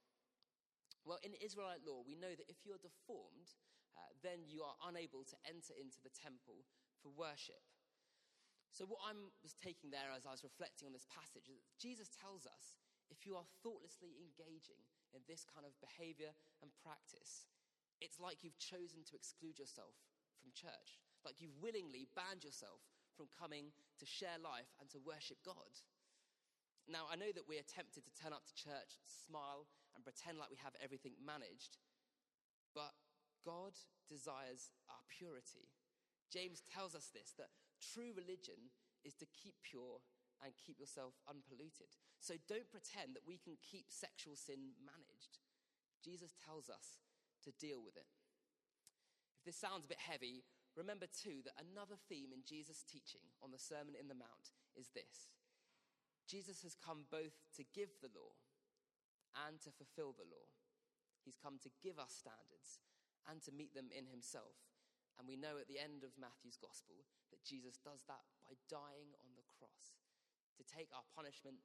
Well, 1.05 1.21
in 1.21 1.37
Israelite 1.37 1.85
law, 1.85 2.01
we 2.01 2.17
know 2.17 2.33
that 2.33 2.49
if 2.49 2.61
you're 2.65 2.81
deformed, 2.81 3.53
uh, 3.97 4.09
then 4.21 4.45
you 4.45 4.65
are 4.65 4.77
unable 4.85 5.25
to 5.25 5.37
enter 5.45 5.73
into 5.77 6.01
the 6.01 6.13
temple 6.13 6.65
for 7.01 7.13
worship. 7.13 7.61
So, 8.71 8.87
what 8.87 9.03
I 9.03 9.11
was 9.43 9.57
taking 9.57 9.91
there 9.91 10.13
as 10.15 10.23
I 10.23 10.31
was 10.31 10.47
reflecting 10.47 10.87
on 10.87 10.95
this 10.95 11.09
passage 11.09 11.51
is 11.51 11.59
that 11.59 11.75
Jesus 11.75 12.07
tells 12.07 12.47
us 12.47 12.79
if 13.11 13.27
you 13.27 13.35
are 13.35 13.45
thoughtlessly 13.61 14.15
engaging 14.15 14.79
in 15.11 15.21
this 15.27 15.43
kind 15.43 15.67
of 15.67 15.75
behavior 15.83 16.31
and 16.63 16.71
practice, 16.79 17.51
it's 17.99 18.17
like 18.17 18.41
you've 18.41 18.57
chosen 18.57 19.03
to 19.05 19.19
exclude 19.19 19.59
yourself 19.59 19.93
from 20.39 20.55
church, 20.55 20.97
like 21.21 21.43
you've 21.43 21.59
willingly 21.59 22.07
banned 22.15 22.47
yourself 22.47 22.81
from 23.13 23.27
coming 23.29 23.75
to 23.99 24.07
share 24.07 24.39
life 24.41 24.71
and 24.79 24.89
to 24.89 25.03
worship 25.03 25.37
God. 25.45 25.75
Now, 26.89 27.05
I 27.11 27.19
know 27.19 27.29
that 27.35 27.45
we 27.45 27.61
are 27.61 27.67
tempted 27.67 28.07
to 28.07 28.17
turn 28.17 28.33
up 28.33 28.47
to 28.47 28.57
church, 28.57 28.97
smile, 29.05 29.69
and 29.93 30.01
pretend 30.01 30.41
like 30.41 30.49
we 30.49 30.57
have 30.63 30.73
everything 30.81 31.13
managed. 31.21 31.77
But 32.73 32.95
God 33.45 33.77
desires 34.09 34.73
our 34.89 35.03
purity. 35.11 35.69
James 36.31 36.63
tells 36.71 36.95
us 36.95 37.11
this 37.13 37.35
that 37.37 37.53
true 37.83 38.15
religion 38.15 38.71
is 39.03 39.13
to 39.19 39.29
keep 39.29 39.59
pure 39.61 39.99
and 40.41 40.57
keep 40.57 40.81
yourself 40.81 41.13
unpolluted. 41.29 41.93
So 42.19 42.35
don't 42.49 42.69
pretend 42.69 43.13
that 43.13 43.25
we 43.25 43.37
can 43.37 43.57
keep 43.61 43.89
sexual 43.89 44.35
sin 44.35 44.77
managed. 44.81 45.41
Jesus 46.01 46.33
tells 46.37 46.69
us 46.69 47.01
to 47.45 47.53
deal 47.61 47.81
with 47.81 47.97
it. 47.97 48.09
If 49.37 49.45
this 49.45 49.57
sounds 49.57 49.85
a 49.85 49.93
bit 49.93 50.01
heavy, 50.01 50.45
remember 50.77 51.09
too 51.09 51.41
that 51.45 51.57
another 51.57 51.97
theme 52.09 52.33
in 52.33 52.45
Jesus' 52.45 52.85
teaching 52.85 53.25
on 53.41 53.49
the 53.49 53.61
Sermon 53.61 53.97
in 53.97 54.09
the 54.09 54.17
Mount 54.17 54.53
is 54.77 54.93
this 54.93 55.29
Jesus 56.29 56.61
has 56.61 56.77
come 56.77 57.09
both 57.09 57.37
to 57.57 57.73
give 57.73 57.93
the 58.01 58.13
law 58.13 58.37
and 59.47 59.61
to 59.61 59.73
fulfill 59.73 60.13
the 60.13 60.27
law. 60.27 60.49
He's 61.23 61.37
come 61.37 61.61
to 61.61 61.79
give 61.85 62.01
us 62.01 62.13
standards 62.17 62.81
and 63.29 63.41
to 63.45 63.53
meet 63.53 63.73
them 63.77 63.93
in 63.93 64.09
himself. 64.09 64.57
And 65.19 65.29
we 65.29 65.37
know 65.37 65.61
at 65.61 65.69
the 65.69 65.77
end 65.77 66.01
of 66.01 66.17
Matthew's 66.17 66.57
gospel 66.57 67.05
that 67.29 67.45
Jesus 67.45 67.77
does 67.77 68.01
that 68.09 68.25
by 68.41 68.57
dying 68.71 69.13
on 69.21 69.30
to 70.61 70.69
take 70.69 70.93
our 70.93 71.05
punishment 71.17 71.57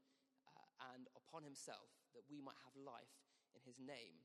uh, 0.48 0.92
and 0.96 1.04
upon 1.12 1.44
himself 1.44 1.92
that 2.16 2.24
we 2.32 2.40
might 2.40 2.56
have 2.64 2.72
life 2.80 3.20
in 3.52 3.60
his 3.68 3.76
name. 3.76 4.24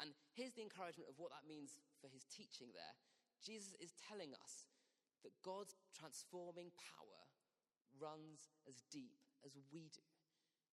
And 0.00 0.16
here's 0.32 0.56
the 0.56 0.64
encouragement 0.64 1.12
of 1.12 1.20
what 1.20 1.32
that 1.36 1.44
means 1.44 1.76
for 2.00 2.08
his 2.08 2.24
teaching 2.28 2.72
there. 2.72 2.96
Jesus 3.44 3.76
is 3.76 3.92
telling 3.96 4.32
us 4.32 4.64
that 5.24 5.36
God's 5.44 5.76
transforming 5.92 6.72
power 6.76 7.22
runs 8.00 8.52
as 8.68 8.84
deep 8.92 9.20
as 9.44 9.56
we 9.56 9.64
do. 9.92 10.04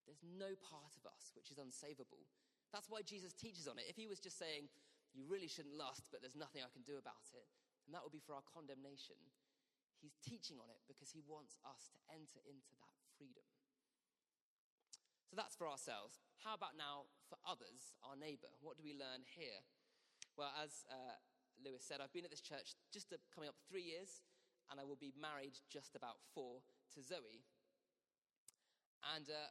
There's 0.03 0.23
no 0.23 0.55
part 0.59 0.95
of 0.99 1.07
us 1.07 1.31
which 1.35 1.51
is 1.51 1.59
unsavable. 1.59 2.27
That's 2.75 2.91
why 2.91 3.03
Jesus 3.03 3.31
teaches 3.31 3.67
on 3.67 3.79
it. 3.79 3.87
If 3.87 3.95
he 3.95 4.07
was 4.07 4.19
just 4.19 4.35
saying, 4.35 4.67
you 5.15 5.23
really 5.29 5.47
shouldn't 5.47 5.77
lust, 5.77 6.09
but 6.11 6.19
there's 6.19 6.35
nothing 6.35 6.65
I 6.65 6.73
can 6.73 6.83
do 6.83 6.97
about 6.99 7.31
it, 7.31 7.47
and 7.85 7.93
that 7.93 8.01
would 8.03 8.11
be 8.11 8.23
for 8.23 8.33
our 8.33 8.43
condemnation, 8.49 9.15
he's 10.03 10.19
teaching 10.19 10.59
on 10.59 10.67
it 10.67 10.83
because 10.83 11.15
he 11.15 11.23
wants 11.23 11.55
us 11.63 11.87
to 11.95 11.99
enter 12.11 12.43
into 12.43 12.75
that 12.83 12.91
freedom. 13.15 13.47
So 15.31 15.39
that's 15.39 15.55
for 15.55 15.65
ourselves. 15.65 16.19
How 16.43 16.53
about 16.53 16.75
now 16.75 17.07
for 17.31 17.39
others, 17.47 17.95
our 18.03 18.19
neighbor? 18.19 18.51
What 18.59 18.75
do 18.75 18.83
we 18.83 18.91
learn 18.91 19.23
here? 19.23 19.63
Well, 20.35 20.51
as 20.59 20.83
uh, 20.91 21.17
Lewis 21.63 21.87
said, 21.87 22.03
I've 22.03 22.11
been 22.11 22.27
at 22.27 22.35
this 22.35 22.43
church 22.43 22.75
just 22.91 23.09
coming 23.31 23.47
up 23.47 23.55
three 23.65 23.81
years, 23.81 24.21
and 24.69 24.77
I 24.77 24.83
will 24.83 24.99
be 24.99 25.15
married 25.15 25.55
just 25.71 25.95
about 25.95 26.19
four 26.35 26.61
to 26.93 26.99
Zoe. 26.99 27.47
And 29.15 29.25
uh, 29.31 29.49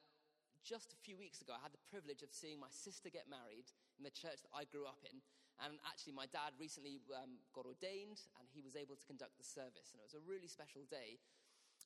just 0.62 0.94
a 0.94 0.98
few 1.02 1.18
weeks 1.18 1.42
ago, 1.42 1.52
I 1.54 1.62
had 1.62 1.74
the 1.74 1.90
privilege 1.90 2.22
of 2.22 2.30
seeing 2.30 2.62
my 2.62 2.70
sister 2.70 3.10
get 3.10 3.26
married 3.26 3.66
in 3.98 4.06
the 4.06 4.14
church 4.14 4.42
that 4.46 4.54
I 4.54 4.64
grew 4.64 4.86
up 4.86 5.02
in. 5.02 5.18
And 5.60 5.78
actually, 5.86 6.16
my 6.16 6.26
dad 6.30 6.54
recently 6.58 7.02
um, 7.12 7.42
got 7.52 7.66
ordained 7.68 8.24
and 8.38 8.46
he 8.50 8.64
was 8.64 8.74
able 8.74 8.96
to 8.96 9.06
conduct 9.06 9.36
the 9.36 9.46
service. 9.46 9.92
And 9.92 10.00
it 10.00 10.06
was 10.06 10.18
a 10.18 10.24
really 10.24 10.48
special 10.48 10.86
day. 10.88 11.20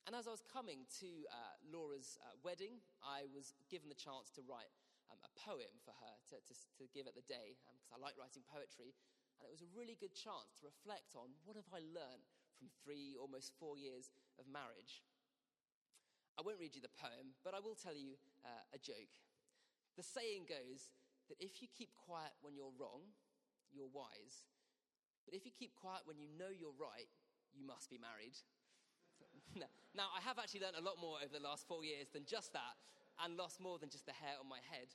And 0.05 0.15
as 0.15 0.29
I 0.29 0.31
was 0.31 0.45
coming 0.45 0.87
to 1.03 1.09
uh, 1.27 1.59
Laura's 1.67 2.15
uh, 2.23 2.37
wedding, 2.39 2.79
I 3.03 3.27
was 3.33 3.51
given 3.67 3.91
the 3.91 3.97
chance 3.97 4.31
to 4.39 4.45
write 4.45 4.71
um, 5.11 5.19
a 5.25 5.31
poem 5.35 5.73
for 5.83 5.91
her 5.99 6.15
to, 6.31 6.39
to, 6.39 6.53
to 6.79 6.83
give 6.95 7.11
at 7.11 7.17
the 7.17 7.27
day, 7.27 7.59
because 7.59 7.83
um, 7.91 7.97
I 7.97 7.97
like 7.99 8.15
writing 8.15 8.45
poetry. 8.47 8.95
And 9.37 9.43
it 9.45 9.51
was 9.51 9.61
a 9.61 9.69
really 9.75 9.99
good 9.99 10.15
chance 10.15 10.55
to 10.57 10.69
reflect 10.69 11.13
on 11.13 11.35
what 11.43 11.59
have 11.59 11.69
I 11.69 11.83
learned 11.83 12.25
from 12.55 12.71
three, 12.81 13.13
almost 13.19 13.53
four 13.59 13.77
years 13.77 14.09
of 14.41 14.49
marriage. 14.49 15.05
I 16.37 16.45
won't 16.45 16.61
read 16.61 16.77
you 16.77 16.81
the 16.85 16.93
poem, 16.93 17.33
but 17.41 17.57
I 17.57 17.59
will 17.59 17.73
tell 17.73 17.97
you 17.97 18.13
uh, 18.45 18.63
a 18.73 18.77
joke. 18.77 19.09
The 19.97 20.05
saying 20.05 20.45
goes 20.45 20.93
that 21.33 21.41
if 21.41 21.65
you 21.65 21.67
keep 21.67 21.89
quiet 21.97 22.37
when 22.45 22.53
you're 22.53 22.73
wrong, 22.77 23.09
you're 23.73 23.89
wise. 23.89 24.45
But 25.25 25.33
if 25.33 25.43
you 25.43 25.51
keep 25.51 25.73
quiet 25.75 26.05
when 26.05 26.21
you 26.21 26.29
know 26.37 26.53
you're 26.53 26.77
right, 26.77 27.09
you 27.51 27.65
must 27.65 27.89
be 27.89 27.97
married. 27.97 28.37
now, 29.97 30.13
I 30.13 30.21
have 30.21 30.37
actually 30.37 30.61
learned 30.61 30.77
a 30.77 30.85
lot 30.85 31.01
more 31.01 31.17
over 31.17 31.33
the 31.33 31.43
last 31.43 31.67
four 31.67 31.81
years 31.81 32.13
than 32.13 32.23
just 32.29 32.53
that, 32.53 32.77
and 33.19 33.35
lost 33.35 33.57
more 33.57 33.81
than 33.81 33.89
just 33.89 34.05
the 34.05 34.13
hair 34.13 34.37
on 34.37 34.45
my 34.45 34.61
head. 34.69 34.93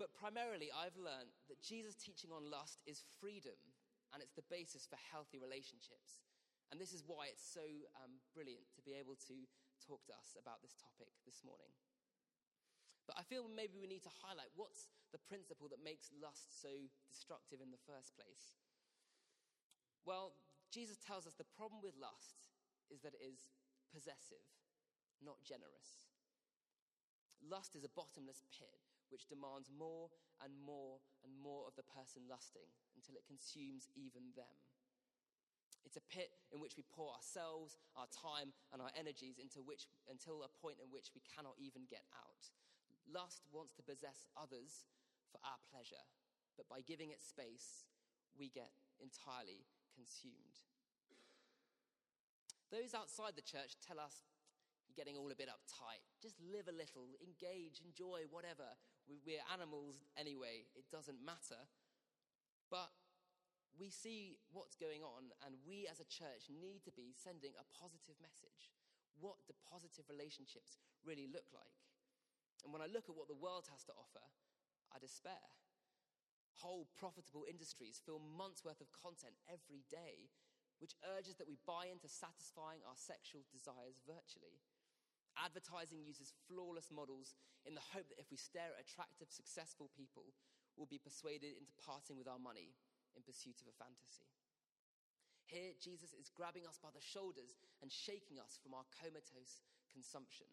But 0.00 0.16
primarily, 0.16 0.72
I've 0.72 0.96
learned 0.96 1.36
that 1.52 1.60
Jesus' 1.60 1.98
teaching 1.98 2.32
on 2.32 2.48
lust 2.48 2.80
is 2.86 3.04
freedom, 3.20 3.58
and 4.14 4.22
it's 4.22 4.32
the 4.32 4.46
basis 4.48 4.88
for 4.88 4.96
healthy 5.12 5.36
relationships. 5.36 6.22
And 6.68 6.76
this 6.76 6.92
is 6.92 7.04
why 7.06 7.32
it's 7.32 7.44
so 7.44 7.64
um, 8.04 8.20
brilliant 8.36 8.68
to 8.76 8.82
be 8.84 8.92
able 8.92 9.16
to 9.32 9.36
talk 9.80 10.04
to 10.08 10.14
us 10.16 10.36
about 10.36 10.60
this 10.60 10.76
topic 10.76 11.08
this 11.24 11.40
morning. 11.40 11.72
But 13.08 13.16
I 13.16 13.24
feel 13.24 13.48
maybe 13.48 13.80
we 13.80 13.88
need 13.88 14.04
to 14.04 14.20
highlight 14.20 14.52
what's 14.52 14.92
the 15.16 15.24
principle 15.24 15.72
that 15.72 15.80
makes 15.80 16.12
lust 16.12 16.60
so 16.60 16.68
destructive 17.08 17.64
in 17.64 17.72
the 17.72 17.80
first 17.88 18.12
place. 18.12 18.60
Well, 20.04 20.36
Jesus 20.68 21.00
tells 21.00 21.24
us 21.24 21.32
the 21.32 21.48
problem 21.56 21.80
with 21.80 21.96
lust 21.96 22.52
is 22.92 23.00
that 23.00 23.16
it 23.16 23.24
is 23.24 23.48
possessive, 23.88 24.44
not 25.24 25.40
generous. 25.40 26.12
Lust 27.40 27.72
is 27.72 27.88
a 27.88 27.96
bottomless 27.96 28.44
pit 28.52 28.84
which 29.08 29.24
demands 29.24 29.72
more 29.72 30.12
and 30.44 30.52
more 30.60 31.00
and 31.24 31.32
more 31.32 31.64
of 31.64 31.72
the 31.80 31.88
person 31.88 32.28
lusting 32.28 32.68
until 32.92 33.16
it 33.16 33.24
consumes 33.24 33.88
even 33.96 34.36
them. 34.36 34.67
It's 35.88 35.96
a 35.96 36.12
pit 36.12 36.36
in 36.52 36.60
which 36.60 36.76
we 36.76 36.84
pour 36.84 37.16
ourselves, 37.16 37.80
our 37.96 38.04
time, 38.12 38.52
and 38.76 38.84
our 38.84 38.92
energies 38.92 39.40
into 39.40 39.64
which, 39.64 39.88
until 40.04 40.44
a 40.44 40.52
point 40.60 40.76
in 40.84 40.92
which 40.92 41.16
we 41.16 41.24
cannot 41.24 41.56
even 41.56 41.88
get 41.88 42.04
out. 42.12 42.52
Lust 43.08 43.48
wants 43.48 43.72
to 43.80 43.88
possess 43.88 44.28
others 44.36 44.84
for 45.32 45.40
our 45.40 45.56
pleasure, 45.72 46.04
but 46.60 46.68
by 46.68 46.84
giving 46.84 47.08
it 47.08 47.24
space, 47.24 47.88
we 48.36 48.52
get 48.52 48.68
entirely 49.00 49.64
consumed. 49.96 50.60
Those 52.68 52.92
outside 52.92 53.32
the 53.32 53.48
church 53.48 53.80
tell 53.80 53.96
us 53.96 54.28
you're 54.84 55.00
getting 55.00 55.16
all 55.16 55.32
a 55.32 55.40
bit 55.40 55.48
uptight. 55.48 56.04
Just 56.20 56.36
live 56.44 56.68
a 56.68 56.76
little, 56.76 57.16
engage, 57.24 57.80
enjoy, 57.80 58.28
whatever. 58.28 58.76
We're 59.08 59.40
animals 59.48 60.04
anyway, 60.20 60.68
it 60.76 60.84
doesn't 60.92 61.24
matter. 61.24 61.64
But 62.68 62.92
we 63.78 63.94
see 63.94 64.36
what's 64.50 64.74
going 64.74 65.06
on, 65.06 65.30
and 65.46 65.54
we 65.62 65.86
as 65.86 66.02
a 66.02 66.10
church 66.10 66.50
need 66.50 66.82
to 66.84 66.92
be 66.92 67.14
sending 67.14 67.54
a 67.54 67.70
positive 67.70 68.18
message. 68.18 68.74
What 69.18 69.38
do 69.46 69.54
positive 69.66 70.06
relationships 70.10 70.78
really 71.06 71.30
look 71.30 71.46
like? 71.54 71.78
And 72.66 72.74
when 72.74 72.82
I 72.82 72.90
look 72.90 73.06
at 73.06 73.14
what 73.14 73.30
the 73.30 73.38
world 73.38 73.70
has 73.70 73.86
to 73.86 73.94
offer, 73.94 74.26
I 74.90 74.98
despair. 74.98 75.42
Whole 76.58 76.90
profitable 76.98 77.46
industries 77.46 78.02
film 78.02 78.34
months 78.34 78.66
worth 78.66 78.82
of 78.82 78.90
content 78.90 79.38
every 79.46 79.86
day, 79.86 80.26
which 80.82 80.98
urges 81.14 81.38
that 81.38 81.46
we 81.46 81.62
buy 81.62 81.86
into 81.86 82.10
satisfying 82.10 82.82
our 82.82 82.98
sexual 82.98 83.46
desires 83.54 84.02
virtually. 84.02 84.58
Advertising 85.38 86.02
uses 86.02 86.34
flawless 86.50 86.90
models 86.90 87.38
in 87.62 87.78
the 87.78 87.90
hope 87.94 88.10
that 88.10 88.18
if 88.18 88.30
we 88.34 88.38
stare 88.38 88.74
at 88.74 88.82
attractive, 88.82 89.30
successful 89.30 89.86
people, 89.94 90.34
we'll 90.74 90.90
be 90.90 90.98
persuaded 90.98 91.54
into 91.54 91.78
parting 91.78 92.18
with 92.18 92.26
our 92.26 92.42
money 92.42 92.74
in 93.18 93.26
pursuit 93.26 93.58
of 93.58 93.66
a 93.66 93.74
fantasy. 93.74 94.30
Here, 95.50 95.74
Jesus 95.82 96.14
is 96.14 96.30
grabbing 96.30 96.68
us 96.68 96.78
by 96.78 96.94
the 96.94 97.02
shoulders 97.02 97.58
and 97.82 97.90
shaking 97.90 98.38
us 98.38 98.60
from 98.62 98.76
our 98.76 98.86
comatose 98.94 99.64
consumption. 99.90 100.46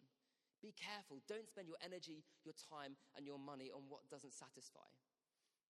Be 0.64 0.72
careful. 0.72 1.20
Don't 1.30 1.46
spend 1.46 1.68
your 1.68 1.78
energy, 1.84 2.24
your 2.42 2.56
time, 2.56 2.98
and 3.14 3.28
your 3.28 3.38
money 3.38 3.68
on 3.70 3.86
what 3.92 4.08
doesn't 4.08 4.34
satisfy. 4.34 4.88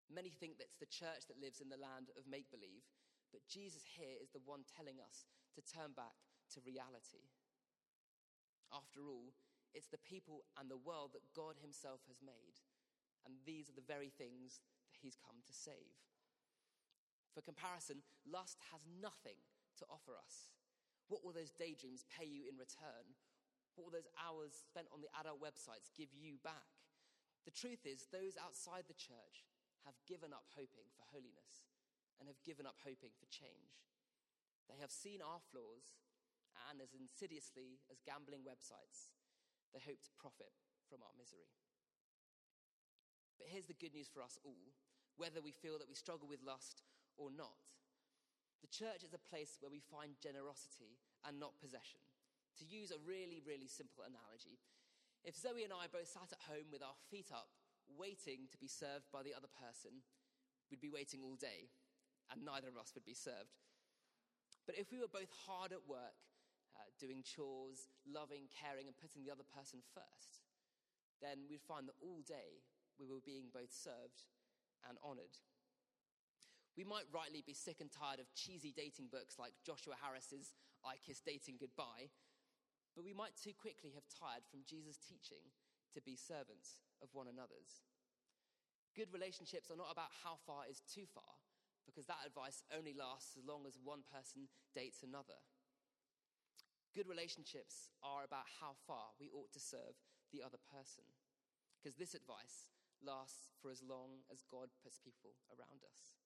Many 0.07 0.31
think 0.31 0.57
that 0.57 0.71
it's 0.71 0.79
the 0.79 0.89
church 0.89 1.27
that 1.27 1.43
lives 1.43 1.59
in 1.59 1.67
the 1.69 1.83
land 1.83 2.15
of 2.15 2.31
make 2.31 2.47
believe, 2.55 2.87
but 3.35 3.43
Jesus 3.51 3.83
here 3.83 4.15
is 4.23 4.31
the 4.31 4.47
one 4.47 4.63
telling 4.63 5.03
us 5.03 5.27
to 5.59 5.67
turn 5.67 5.91
back 5.99 6.15
to 6.55 6.63
reality. 6.63 7.27
After 8.71 9.11
all, 9.11 9.35
it's 9.75 9.91
the 9.91 10.07
people 10.07 10.47
and 10.55 10.71
the 10.71 10.79
world 10.79 11.19
that 11.19 11.35
God 11.35 11.59
Himself 11.59 12.07
has 12.07 12.23
made, 12.23 12.63
and 13.27 13.35
these 13.43 13.67
are 13.67 13.75
the 13.75 13.91
very 13.91 14.15
things 14.15 14.63
that 14.87 15.03
He's 15.03 15.19
come 15.19 15.43
to 15.43 15.53
save. 15.53 15.99
For 17.37 17.45
comparison, 17.45 18.01
lust 18.25 18.57
has 18.73 18.81
nothing 18.89 19.37
to 19.77 19.85
offer 19.93 20.17
us. 20.17 20.49
What 21.13 21.21
will 21.21 21.37
those 21.37 21.53
daydreams 21.53 22.09
pay 22.09 22.25
you 22.25 22.49
in 22.49 22.57
return? 22.57 23.13
What 23.77 23.85
will 23.85 23.93
those 23.93 24.09
hours 24.17 24.57
spent 24.57 24.89
on 24.89 25.05
the 25.05 25.13
adult 25.21 25.45
websites 25.45 25.93
give 25.93 26.09
you 26.17 26.41
back? 26.41 26.65
The 27.45 27.53
truth 27.53 27.85
is, 27.85 28.09
those 28.09 28.41
outside 28.41 28.89
the 28.89 28.97
church 28.97 29.45
have 29.85 30.01
given 30.09 30.33
up 30.33 30.49
hoping 30.57 30.89
for 30.97 31.05
holiness 31.13 31.69
and 32.17 32.25
have 32.25 32.41
given 32.41 32.65
up 32.65 32.81
hoping 32.81 33.13
for 33.13 33.29
change. 33.29 33.85
They 34.73 34.81
have 34.81 34.91
seen 34.91 35.21
our 35.21 35.45
flaws, 35.53 35.93
and 36.73 36.81
as 36.81 36.97
insidiously 36.97 37.85
as 37.93 38.01
gambling 38.01 38.49
websites, 38.49 39.13
they 39.77 39.85
hope 39.85 40.01
to 40.09 40.19
profit 40.19 40.57
from 40.89 41.05
our 41.05 41.13
misery. 41.21 41.53
But 43.37 43.53
here's 43.53 43.69
the 43.69 43.77
good 43.77 43.93
news 43.93 44.09
for 44.09 44.25
us 44.25 44.41
all 44.41 44.73
whether 45.17 45.41
we 45.41 45.53
feel 45.53 45.81
that 45.81 45.89
we 45.89 45.97
struggle 45.97 46.29
with 46.29 46.45
lust 46.45 46.85
or 47.17 47.33
not. 47.33 47.59
The 48.61 48.73
church 48.73 49.05
is 49.05 49.13
a 49.13 49.29
place 49.29 49.59
where 49.61 49.73
we 49.73 49.81
find 49.81 50.21
generosity 50.23 51.01
and 51.25 51.41
not 51.41 51.61
possession. 51.61 52.01
To 52.61 52.65
use 52.65 52.89
a 52.89 53.03
really, 53.05 53.45
really 53.45 53.69
simple 53.69 54.05
analogy, 54.05 54.57
if 55.27 55.37
Zoe 55.37 55.67
and 55.67 55.75
I 55.75 55.91
both 55.91 56.09
sat 56.09 56.33
at 56.33 56.49
home 56.49 56.73
with 56.73 56.81
our 56.81 56.97
feet 57.11 57.29
up 57.35 57.53
waiting 57.95 58.51
to 58.51 58.59
be 58.59 58.67
served 58.71 59.11
by 59.13 59.23
the 59.23 59.37
other 59.37 59.51
person, 59.51 60.03
we'd 60.71 60.83
be 60.83 60.91
waiting 60.91 61.21
all 61.23 61.37
day, 61.37 61.71
and 62.31 62.43
neither 62.43 62.69
of 62.71 62.79
us 62.81 62.95
would 62.95 63.05
be 63.05 63.15
served. 63.15 63.59
But 64.67 64.79
if 64.79 64.91
we 64.91 64.99
were 64.99 65.11
both 65.11 65.31
hard 65.47 65.71
at 65.71 65.87
work, 65.87 66.19
uh, 66.75 66.87
doing 66.99 67.23
chores, 67.23 67.87
loving, 68.03 68.51
caring, 68.51 68.91
and 68.91 68.99
putting 68.99 69.23
the 69.23 69.31
other 69.31 69.47
person 69.47 69.79
first, 69.95 70.43
then 71.23 71.47
we'd 71.49 71.65
find 71.65 71.87
that 71.87 72.01
all 72.03 72.21
day 72.27 72.67
we 72.99 73.07
were 73.07 73.23
being 73.25 73.49
both 73.53 73.73
served 73.73 74.27
and 74.89 74.99
honored. 75.03 75.39
We 76.77 76.85
might 76.85 77.09
rightly 77.09 77.41
be 77.41 77.57
sick 77.57 77.81
and 77.81 77.89
tired 77.89 78.21
of 78.21 78.29
cheesy 78.37 78.69
dating 78.69 79.09
books 79.09 79.41
like 79.41 79.57
Joshua 79.65 79.97
Harris's 79.97 80.53
I 80.85 81.01
Kiss 81.01 81.25
Dating 81.25 81.57
Goodbye, 81.57 82.13
but 82.93 83.01
we 83.01 83.17
might 83.17 83.33
too 83.33 83.57
quickly 83.57 83.97
have 83.97 84.05
tired 84.13 84.45
from 84.45 84.69
Jesus' 84.69 85.01
teaching 85.01 85.57
to 85.97 86.05
be 86.05 86.21
servants 86.21 86.85
of 87.01 87.09
one 87.17 87.33
another's. 87.33 87.81
Good 88.93 89.09
relationships 89.09 89.73
are 89.73 89.81
not 89.81 89.89
about 89.89 90.13
how 90.21 90.37
far 90.45 90.69
is 90.69 90.85
too 90.85 91.09
far, 91.09 91.41
because 91.89 92.05
that 92.13 92.29
advice 92.29 92.61
only 92.69 92.93
lasts 92.93 93.41
as 93.41 93.49
long 93.49 93.65
as 93.65 93.81
one 93.81 94.05
person 94.05 94.53
dates 94.77 95.01
another. 95.01 95.41
Good 96.93 97.09
relationships 97.09 97.89
are 98.05 98.21
about 98.21 98.49
how 98.61 98.77
far 98.85 99.17
we 99.17 99.33
ought 99.33 99.53
to 99.57 99.61
serve 99.65 99.97
the 100.29 100.45
other 100.45 100.61
person, 100.61 101.09
because 101.81 101.97
this 101.97 102.13
advice 102.13 102.69
lasts 103.01 103.49
for 103.65 103.73
as 103.73 103.81
long 103.81 104.29
as 104.29 104.45
God 104.45 104.69
puts 104.85 105.01
people 105.01 105.41
around 105.49 105.81
us. 105.81 106.21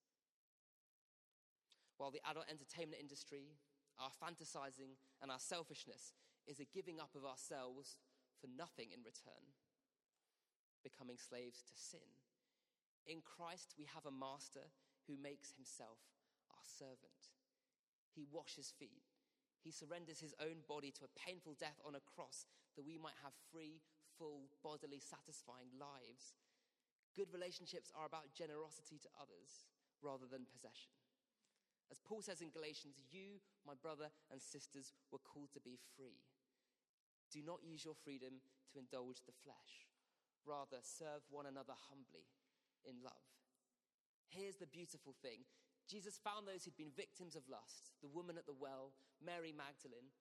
While 2.01 2.17
the 2.17 2.25
adult 2.25 2.49
entertainment 2.49 2.97
industry, 2.97 3.61
our 4.01 4.09
fantasizing, 4.09 4.97
and 5.21 5.29
our 5.29 5.39
selfishness 5.39 6.17
is 6.49 6.57
a 6.57 6.73
giving 6.73 6.97
up 6.97 7.13
of 7.13 7.29
ourselves 7.29 8.01
for 8.41 8.49
nothing 8.49 8.89
in 8.89 9.05
return 9.05 9.53
becoming 10.81 11.21
slaves 11.21 11.61
to 11.61 11.77
sin. 11.77 12.09
In 13.05 13.21
Christ, 13.21 13.77
we 13.77 13.85
have 13.93 14.09
a 14.09 14.17
master 14.17 14.73
who 15.05 15.21
makes 15.21 15.53
himself 15.53 16.01
our 16.49 16.65
servant. 16.65 17.37
He 18.17 18.25
washes 18.25 18.73
feet. 18.73 19.05
He 19.61 19.69
surrenders 19.69 20.25
his 20.25 20.33
own 20.41 20.65
body 20.65 20.89
to 20.97 21.05
a 21.05 21.19
painful 21.21 21.53
death 21.61 21.77
on 21.85 22.01
a 22.01 22.09
cross 22.17 22.49
that 22.81 22.89
we 22.89 22.97
might 22.97 23.21
have 23.21 23.37
free, 23.53 23.85
full, 24.17 24.49
bodily, 24.65 25.05
satisfying 25.05 25.69
lives. 25.77 26.41
Good 27.13 27.29
relationships 27.29 27.93
are 27.93 28.09
about 28.09 28.33
generosity 28.33 28.97
to 29.05 29.13
others 29.21 29.69
rather 30.01 30.25
than 30.25 30.49
possession. 30.49 30.97
As 31.91 31.99
Paul 31.99 32.23
says 32.23 32.41
in 32.41 32.55
Galatians, 32.55 33.03
you, 33.11 33.43
my 33.67 33.75
brother 33.75 34.15
and 34.31 34.41
sisters, 34.41 34.95
were 35.11 35.23
called 35.27 35.51
to 35.55 35.61
be 35.61 35.79
free. 35.99 36.23
Do 37.35 37.43
not 37.43 37.67
use 37.67 37.85
your 37.85 37.99
freedom 37.99 38.43
to 38.71 38.79
indulge 38.79 39.27
the 39.27 39.35
flesh. 39.43 39.91
Rather, 40.47 40.79
serve 40.83 41.27
one 41.31 41.47
another 41.47 41.75
humbly 41.91 42.31
in 42.87 43.03
love. 43.03 43.27
Here's 44.31 44.57
the 44.63 44.71
beautiful 44.71 45.15
thing 45.19 45.43
Jesus 45.91 46.23
found 46.23 46.47
those 46.47 46.63
who'd 46.63 46.79
been 46.79 46.95
victims 46.95 47.35
of 47.35 47.51
lust, 47.51 47.91
the 47.99 48.15
woman 48.15 48.39
at 48.39 48.47
the 48.47 48.55
well, 48.55 48.95
Mary 49.19 49.51
Magdalene, 49.51 50.15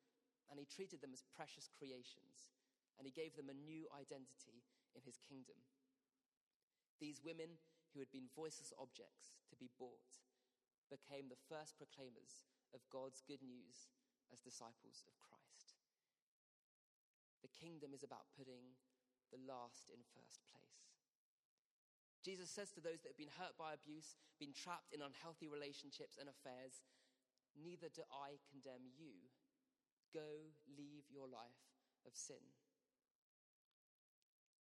and 0.50 0.58
he 0.58 0.66
treated 0.66 0.98
them 0.98 1.14
as 1.14 1.22
precious 1.38 1.70
creations, 1.70 2.50
and 2.98 3.06
he 3.06 3.14
gave 3.14 3.38
them 3.38 3.54
a 3.54 3.62
new 3.70 3.86
identity 3.94 4.66
in 4.98 5.06
his 5.06 5.22
kingdom. 5.22 5.62
These 6.98 7.22
women, 7.22 7.62
who 7.94 8.02
had 8.02 8.10
been 8.10 8.34
voiceless 8.34 8.74
objects 8.82 9.38
to 9.54 9.56
be 9.56 9.70
bought, 9.78 10.18
became 10.90 11.30
the 11.30 11.46
first 11.50 11.78
proclaimers 11.78 12.46
of 12.74 12.86
God's 12.90 13.22
good 13.26 13.42
news 13.42 13.90
as 14.34 14.42
disciples 14.42 15.06
of 15.06 15.18
Christ. 15.22 15.82
The 17.42 17.54
kingdom 17.54 17.96
is 17.96 18.04
about 18.04 18.30
putting 18.36 18.78
the 19.32 19.42
last 19.42 19.90
in 19.94 20.02
first 20.14 20.44
place. 20.50 20.90
Jesus 22.20 22.52
says 22.52 22.76
to 22.76 22.84
those 22.84 23.00
that 23.02 23.16
have 23.16 23.22
been 23.22 23.40
hurt 23.40 23.56
by 23.56 23.72
abuse, 23.72 24.20
been 24.42 24.52
trapped 24.52 24.92
in 24.92 25.00
unhealthy 25.00 25.48
relationships 25.48 26.20
and 26.20 26.28
affairs, 26.28 26.84
Neither 27.58 27.90
do 27.90 28.06
I 28.14 28.38
condemn 28.46 28.94
you. 28.94 29.18
Go 30.14 30.54
leave 30.70 31.10
your 31.10 31.28
life 31.28 31.66
of 32.06 32.14
sin. 32.14 32.42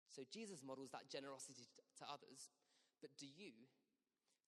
So 0.09 0.25
Jesus 0.33 0.65
models 0.65 0.91
that 0.91 1.09
generosity 1.09 1.69
to 2.01 2.05
others. 2.09 2.51
But 3.01 3.15
do 3.19 3.27
you? 3.27 3.55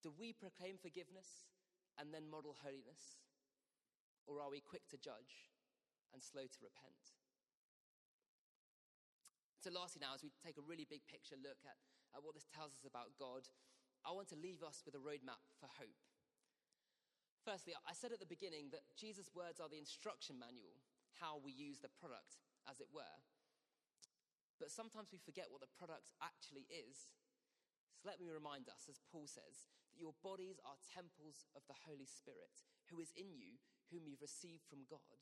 Do 0.03 0.11
we 0.11 0.33
proclaim 0.33 0.81
forgiveness 0.81 1.47
and 2.01 2.09
then 2.11 2.33
model 2.33 2.57
holiness? 2.65 3.21
Or 4.25 4.41
are 4.41 4.49
we 4.49 4.65
quick 4.65 4.89
to 4.91 4.99
judge 4.99 5.53
and 6.17 6.25
slow 6.25 6.49
to 6.49 6.61
repent? 6.65 7.21
So, 9.61 9.69
lastly, 9.69 10.01
now, 10.01 10.17
as 10.17 10.25
we 10.25 10.33
take 10.41 10.57
a 10.57 10.65
really 10.65 10.89
big 10.89 11.05
picture 11.05 11.37
look 11.37 11.61
at, 11.69 11.77
at 12.17 12.25
what 12.25 12.33
this 12.33 12.49
tells 12.49 12.81
us 12.81 12.89
about 12.89 13.13
God, 13.21 13.45
I 14.01 14.17
want 14.17 14.33
to 14.33 14.41
leave 14.41 14.65
us 14.65 14.81
with 14.89 14.97
a 14.97 15.03
roadmap 15.05 15.45
for 15.61 15.69
hope. 15.69 16.01
Firstly, 17.45 17.77
I 17.85 17.93
said 17.93 18.13
at 18.13 18.25
the 18.25 18.29
beginning 18.29 18.73
that 18.73 18.89
Jesus' 18.97 19.29
words 19.37 19.61
are 19.61 19.69
the 19.69 19.81
instruction 19.81 20.41
manual, 20.41 20.81
how 21.21 21.37
we 21.37 21.53
use 21.53 21.85
the 21.85 21.93
product, 21.93 22.41
as 22.65 22.81
it 22.81 22.89
were. 22.89 23.17
But 24.57 24.73
sometimes 24.73 25.13
we 25.13 25.21
forget 25.21 25.53
what 25.53 25.61
the 25.61 25.77
product 25.77 26.09
actually 26.21 26.65
is 26.69 27.13
So 28.01 28.09
let 28.09 28.21
me 28.21 28.33
remind 28.33 28.69
us, 28.73 28.89
as 28.89 29.01
Paul 29.13 29.29
says, 29.29 29.69
your 30.01 30.17
bodies 30.25 30.57
are 30.65 30.81
temples 30.89 31.45
of 31.53 31.63
the 31.69 31.77
Holy 31.85 32.09
Spirit, 32.09 32.65
who 32.89 32.99
is 32.99 33.13
in 33.15 33.37
you, 33.37 33.61
whom 33.93 34.09
you've 34.09 34.25
received 34.25 34.65
from 34.65 34.89
God. 34.89 35.21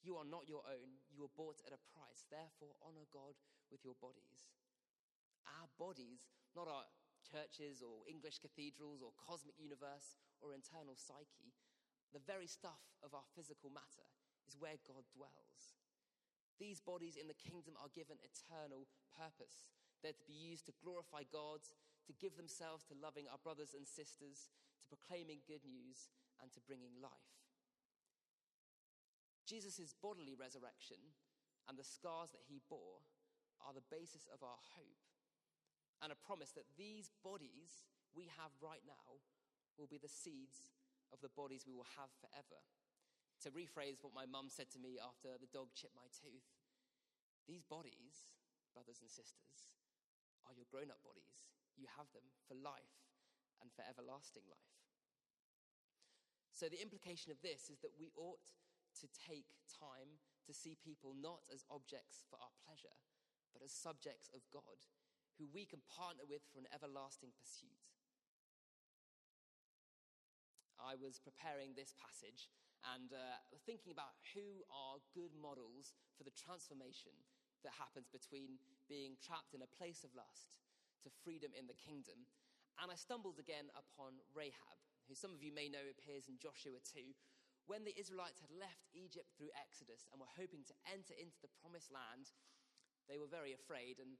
You 0.00 0.14
are 0.16 0.28
not 0.28 0.46
your 0.46 0.62
own, 0.62 1.02
you 1.10 1.18
were 1.18 1.34
bought 1.34 1.58
at 1.66 1.74
a 1.74 1.86
price. 1.90 2.22
Therefore, 2.30 2.78
honor 2.78 3.10
God 3.10 3.34
with 3.66 3.82
your 3.82 3.98
bodies. 3.98 4.54
Our 5.58 5.66
bodies, 5.74 6.30
not 6.54 6.70
our 6.70 6.86
churches 7.26 7.82
or 7.82 8.06
English 8.06 8.38
cathedrals 8.38 9.02
or 9.02 9.10
cosmic 9.18 9.58
universe 9.58 10.14
or 10.38 10.54
internal 10.54 10.94
psyche, 10.94 11.50
the 12.14 12.22
very 12.22 12.46
stuff 12.46 12.80
of 13.02 13.12
our 13.18 13.26
physical 13.34 13.74
matter 13.74 14.06
is 14.46 14.54
where 14.54 14.78
God 14.86 15.02
dwells. 15.10 15.74
These 16.56 16.80
bodies 16.80 17.18
in 17.18 17.26
the 17.26 17.36
kingdom 17.36 17.74
are 17.76 17.92
given 17.92 18.16
eternal 18.22 18.86
purpose. 19.12 19.66
They're 20.00 20.16
to 20.16 20.30
be 20.30 20.38
used 20.38 20.64
to 20.70 20.78
glorify 20.80 21.26
God, 21.28 21.60
to 22.06 22.14
give 22.22 22.38
themselves 22.38 22.86
to 22.86 22.94
loving 22.94 23.26
our 23.26 23.42
brothers 23.42 23.74
and 23.74 23.86
sisters, 23.86 24.54
to 24.78 24.86
proclaiming 24.86 25.42
good 25.46 25.66
news, 25.66 26.10
and 26.38 26.52
to 26.54 26.62
bringing 26.62 26.94
life. 27.02 27.34
Jesus' 29.46 29.94
bodily 29.94 30.34
resurrection 30.34 30.98
and 31.70 31.78
the 31.78 31.86
scars 31.86 32.34
that 32.34 32.46
he 32.46 32.62
bore 32.66 33.02
are 33.62 33.74
the 33.74 33.90
basis 33.90 34.26
of 34.30 34.42
our 34.42 34.58
hope 34.74 35.06
and 36.02 36.10
a 36.10 36.24
promise 36.26 36.52
that 36.52 36.68
these 36.76 37.14
bodies 37.22 37.86
we 38.12 38.28
have 38.36 38.52
right 38.58 38.82
now 38.84 39.22
will 39.78 39.88
be 39.88 40.02
the 40.02 40.10
seeds 40.10 40.74
of 41.14 41.22
the 41.22 41.32
bodies 41.32 41.64
we 41.64 41.72
will 41.72 41.88
have 41.96 42.10
forever. 42.18 42.60
To 43.44 43.52
rephrase 43.52 44.00
what 44.00 44.16
my 44.16 44.26
mum 44.26 44.48
said 44.48 44.72
to 44.74 44.82
me 44.82 44.96
after 44.96 45.36
the 45.38 45.50
dog 45.52 45.70
chipped 45.76 45.96
my 45.96 46.08
tooth, 46.10 46.48
these 47.46 47.62
bodies, 47.62 48.34
brothers 48.74 48.98
and 49.04 49.12
sisters, 49.12 49.76
are 50.48 50.56
your 50.56 50.66
grown 50.72 50.90
up 50.90 50.98
bodies. 51.04 51.46
You 51.76 51.86
have 51.96 52.08
them 52.16 52.24
for 52.48 52.56
life 52.56 53.04
and 53.60 53.68
for 53.72 53.84
everlasting 53.84 54.44
life. 54.48 54.76
So, 56.56 56.72
the 56.72 56.80
implication 56.80 57.28
of 57.30 57.40
this 57.44 57.68
is 57.68 57.84
that 57.84 58.00
we 58.00 58.16
ought 58.16 58.48
to 59.04 59.06
take 59.12 59.52
time 59.76 60.16
to 60.48 60.56
see 60.56 60.80
people 60.80 61.12
not 61.12 61.44
as 61.52 61.68
objects 61.68 62.24
for 62.32 62.40
our 62.40 62.52
pleasure, 62.64 62.96
but 63.52 63.60
as 63.60 63.76
subjects 63.76 64.32
of 64.32 64.40
God, 64.48 64.88
who 65.36 65.44
we 65.52 65.68
can 65.68 65.84
partner 65.84 66.24
with 66.24 66.48
for 66.48 66.64
an 66.64 66.70
everlasting 66.72 67.36
pursuit. 67.36 67.76
I 70.80 70.96
was 70.96 71.20
preparing 71.20 71.76
this 71.76 71.92
passage 71.96 72.48
and 72.96 73.12
uh, 73.12 73.36
thinking 73.68 73.92
about 73.92 74.16
who 74.32 74.64
are 74.72 75.02
good 75.12 75.36
models 75.36 75.92
for 76.16 76.24
the 76.24 76.32
transformation 76.32 77.12
that 77.64 77.76
happens 77.76 78.08
between 78.08 78.60
being 78.88 79.18
trapped 79.20 79.52
in 79.56 79.64
a 79.64 79.74
place 79.76 80.04
of 80.04 80.14
lust 80.14 80.60
to 81.06 81.22
freedom 81.22 81.54
in 81.54 81.70
the 81.70 81.78
kingdom. 81.78 82.26
And 82.82 82.90
I 82.90 82.98
stumbled 82.98 83.38
again 83.38 83.70
upon 83.78 84.18
Rahab, 84.34 84.78
who 85.06 85.14
some 85.14 85.30
of 85.30 85.40
you 85.40 85.54
may 85.54 85.70
know 85.70 85.86
appears 85.86 86.26
in 86.26 86.42
Joshua 86.42 86.82
2, 86.82 87.14
when 87.70 87.86
the 87.86 87.94
Israelites 87.98 88.42
had 88.42 88.54
left 88.54 88.90
Egypt 88.94 89.30
through 89.34 89.54
Exodus 89.54 90.06
and 90.10 90.18
were 90.18 90.38
hoping 90.38 90.62
to 90.66 90.76
enter 90.86 91.14
into 91.18 91.38
the 91.42 91.50
promised 91.62 91.90
land, 91.90 92.30
they 93.10 93.18
were 93.18 93.30
very 93.30 93.54
afraid, 93.54 93.98
and 94.02 94.18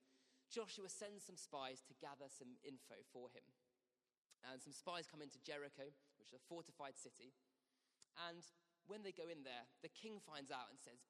Joshua 0.51 0.90
sends 0.90 1.27
some 1.27 1.38
spies 1.38 1.83
to 1.87 1.99
gather 2.03 2.31
some 2.31 2.59
info 2.62 2.99
for 3.11 3.31
him. 3.35 3.46
And 4.46 4.62
some 4.62 4.75
spies 4.75 5.11
come 5.11 5.22
into 5.22 5.42
Jericho, 5.42 5.90
which 6.18 6.31
is 6.31 6.38
a 6.38 6.49
fortified 6.51 6.94
city. 6.94 7.35
And 8.31 8.46
when 8.87 9.03
they 9.03 9.14
go 9.14 9.27
in 9.27 9.42
there, 9.42 9.66
the 9.83 9.90
king 9.90 10.22
finds 10.22 10.55
out 10.55 10.70
and 10.70 10.79
says 10.79 11.03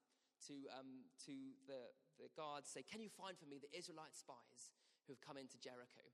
to, 0.49 0.57
um, 0.73 1.09
to 1.29 1.35
the, 1.69 1.93
the 2.17 2.33
guards, 2.33 2.69
say, 2.69 2.81
can 2.85 3.05
you 3.05 3.13
find 3.13 3.37
for 3.37 3.49
me 3.49 3.61
the 3.61 3.73
Israelite 3.77 4.17
spies 4.17 4.73
who 5.07 5.15
have 5.15 5.23
come 5.23 5.39
into 5.39 5.63
Jericho? 5.63 6.05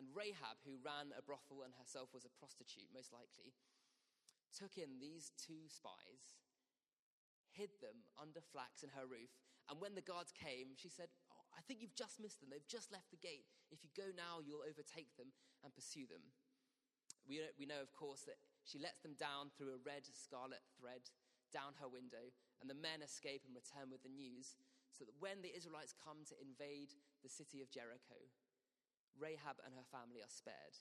And 0.00 0.08
Rahab, 0.16 0.58
who 0.64 0.80
ran 0.80 1.12
a 1.12 1.20
brothel 1.20 1.62
and 1.66 1.76
herself 1.76 2.10
was 2.16 2.24
a 2.24 2.32
prostitute, 2.32 2.88
most 2.90 3.12
likely, 3.12 3.52
took 4.54 4.80
in 4.80 4.96
these 4.98 5.36
two 5.36 5.68
spies, 5.68 6.40
hid 7.52 7.76
them 7.84 8.08
under 8.16 8.40
flax 8.40 8.80
in 8.80 8.94
her 8.96 9.04
roof, 9.04 9.36
and 9.68 9.76
when 9.82 9.92
the 9.92 10.04
guards 10.04 10.32
came, 10.32 10.72
she 10.78 10.88
said, 10.88 11.12
oh, 11.28 11.44
I 11.52 11.60
think 11.66 11.84
you've 11.84 11.98
just 11.98 12.16
missed 12.22 12.40
them. 12.40 12.48
They've 12.48 12.64
just 12.64 12.88
left 12.88 13.12
the 13.12 13.20
gate. 13.20 13.44
If 13.68 13.84
you 13.84 13.92
go 13.92 14.08
now, 14.16 14.40
you'll 14.40 14.64
overtake 14.64 15.12
them 15.20 15.34
and 15.60 15.76
pursue 15.76 16.08
them. 16.08 16.24
We, 17.28 17.44
we 17.60 17.68
know, 17.68 17.84
of 17.84 17.92
course, 17.92 18.24
that 18.24 18.40
she 18.64 18.80
lets 18.80 19.04
them 19.04 19.12
down 19.20 19.52
through 19.52 19.76
a 19.76 19.84
red 19.84 20.08
scarlet 20.08 20.64
thread 20.80 21.12
down 21.52 21.76
her 21.80 21.88
window, 21.88 22.32
and 22.60 22.68
the 22.68 22.76
men 22.76 23.04
escape 23.04 23.44
and 23.44 23.52
return 23.52 23.92
with 23.92 24.00
the 24.04 24.12
news, 24.12 24.56
so 24.90 25.04
that 25.04 25.18
when 25.20 25.42
the 25.42 25.54
Israelites 25.54 25.94
come 25.94 26.24
to 26.28 26.36
invade 26.40 26.96
the 27.22 27.30
city 27.30 27.60
of 27.60 27.70
Jericho, 27.70 28.18
Rahab 29.18 29.58
and 29.66 29.74
her 29.74 29.86
family 29.88 30.22
are 30.22 30.30
spared. 30.30 30.78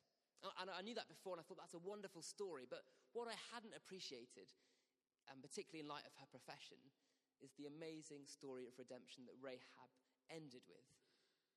And 0.61 0.69
I 0.69 0.85
knew 0.85 0.93
that 0.93 1.09
before, 1.09 1.33
and 1.33 1.41
I 1.41 1.45
thought 1.45 1.57
that's 1.57 1.73
a 1.73 1.81
wonderful 1.81 2.21
story. 2.21 2.69
But 2.69 2.85
what 3.11 3.25
I 3.25 3.33
hadn't 3.49 3.73
appreciated, 3.73 4.53
and 5.25 5.41
particularly 5.41 5.81
in 5.81 5.89
light 5.89 6.05
of 6.05 6.13
her 6.21 6.29
profession, 6.29 6.77
is 7.41 7.57
the 7.57 7.65
amazing 7.65 8.29
story 8.29 8.69
of 8.69 8.77
redemption 8.77 9.25
that 9.25 9.41
Rahab 9.41 9.89
ended 10.29 10.61
with. 10.69 10.85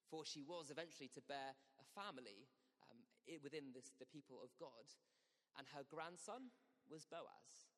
For 0.09 0.25
she 0.25 0.41
was 0.41 0.73
eventually 0.73 1.13
to 1.13 1.23
bear 1.29 1.55
a 1.77 1.87
family 1.93 2.49
um, 2.89 3.05
within 3.45 3.77
this, 3.77 3.93
the 4.01 4.09
people 4.09 4.41
of 4.41 4.51
God. 4.57 4.89
And 5.61 5.69
her 5.77 5.85
grandson 5.85 6.51
was 6.89 7.05
Boaz, 7.05 7.69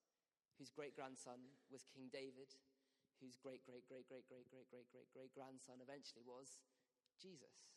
whose 0.56 0.70
great 0.70 0.94
grandson 0.94 1.58
was 1.68 1.84
King 1.90 2.08
David, 2.14 2.54
whose 3.22 3.38
great, 3.38 3.62
great, 3.62 3.86
great, 3.86 4.04
great, 4.10 4.26
great, 4.26 4.50
great, 4.50 4.66
great, 4.68 4.88
great, 4.90 5.08
great 5.14 5.32
grandson 5.32 5.78
eventually 5.78 6.26
was 6.26 6.58
Jesus. 7.22 7.70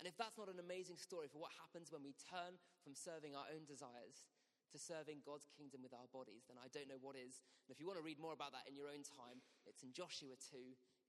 And 0.00 0.08
if 0.08 0.16
that's 0.16 0.40
not 0.40 0.48
an 0.48 0.62
amazing 0.62 0.96
story 0.96 1.28
for 1.28 1.42
what 1.42 1.52
happens 1.60 1.92
when 1.92 2.00
we 2.00 2.16
turn 2.16 2.56
from 2.80 2.96
serving 2.96 3.36
our 3.36 3.50
own 3.52 3.68
desires 3.68 4.24
to 4.72 4.78
serving 4.80 5.26
God's 5.26 5.50
kingdom 5.52 5.84
with 5.84 5.92
our 5.92 6.08
bodies, 6.08 6.48
then 6.48 6.56
I 6.56 6.72
don't 6.72 6.88
know 6.88 7.02
what 7.02 7.18
is. 7.18 7.44
And 7.66 7.74
if 7.74 7.82
you 7.82 7.88
want 7.90 8.00
to 8.00 8.06
read 8.06 8.22
more 8.22 8.32
about 8.32 8.54
that 8.56 8.64
in 8.64 8.78
your 8.78 8.88
own 8.88 9.04
time, 9.04 9.44
it's 9.66 9.84
in 9.84 9.92
Joshua 9.92 10.38
2, 10.38 10.56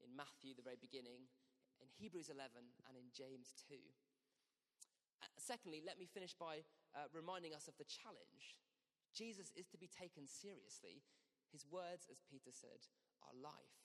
in 0.04 0.10
Matthew, 0.12 0.58
the 0.58 0.66
very 0.66 0.80
beginning, 0.80 1.30
in 1.80 1.88
Hebrews 1.88 2.34
11, 2.34 2.50
and 2.90 2.96
in 2.98 3.14
James 3.14 3.56
2. 3.70 3.78
Uh, 5.22 5.32
secondly, 5.38 5.84
let 5.86 6.02
me 6.02 6.10
finish 6.10 6.34
by 6.34 6.66
uh, 6.98 7.12
reminding 7.14 7.54
us 7.54 7.70
of 7.70 7.78
the 7.78 7.88
challenge. 7.88 8.58
Jesus 9.14 9.52
is 9.54 9.68
to 9.70 9.78
be 9.78 9.92
taken 9.92 10.26
seriously. 10.26 11.04
His 11.52 11.68
words, 11.68 12.08
as 12.10 12.24
Peter 12.26 12.54
said, 12.54 12.90
are 13.24 13.36
life. 13.36 13.80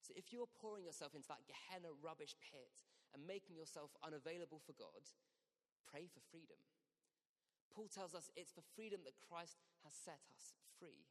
So 0.00 0.16
if 0.16 0.32
you're 0.32 0.48
pouring 0.60 0.88
yourself 0.88 1.12
into 1.12 1.28
that 1.28 1.44
Gehenna 1.44 1.92
rubbish 2.00 2.32
pit 2.40 2.86
and 3.12 3.28
making 3.28 3.60
yourself 3.60 3.92
unavailable 4.00 4.62
for 4.64 4.72
God, 4.72 5.04
pray 5.84 6.08
for 6.08 6.24
freedom. 6.32 6.60
Paul 7.68 7.92
tells 7.92 8.16
us 8.16 8.32
it's 8.32 8.54
for 8.54 8.64
freedom 8.74 9.04
that 9.04 9.20
Christ 9.20 9.60
has 9.84 9.92
set 9.92 10.24
us 10.32 10.56
free. 10.80 11.04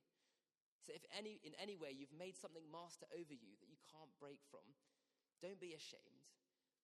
So 0.82 0.96
if 0.96 1.06
any, 1.14 1.38
in 1.44 1.54
any 1.60 1.76
way 1.78 1.94
you've 1.94 2.16
made 2.16 2.40
something 2.40 2.66
master 2.72 3.06
over 3.14 3.36
you 3.36 3.60
that 3.60 3.70
you 3.70 3.78
can't 3.92 4.14
break 4.18 4.42
from, 4.48 4.66
don't 5.44 5.62
be 5.62 5.78
ashamed, 5.78 6.34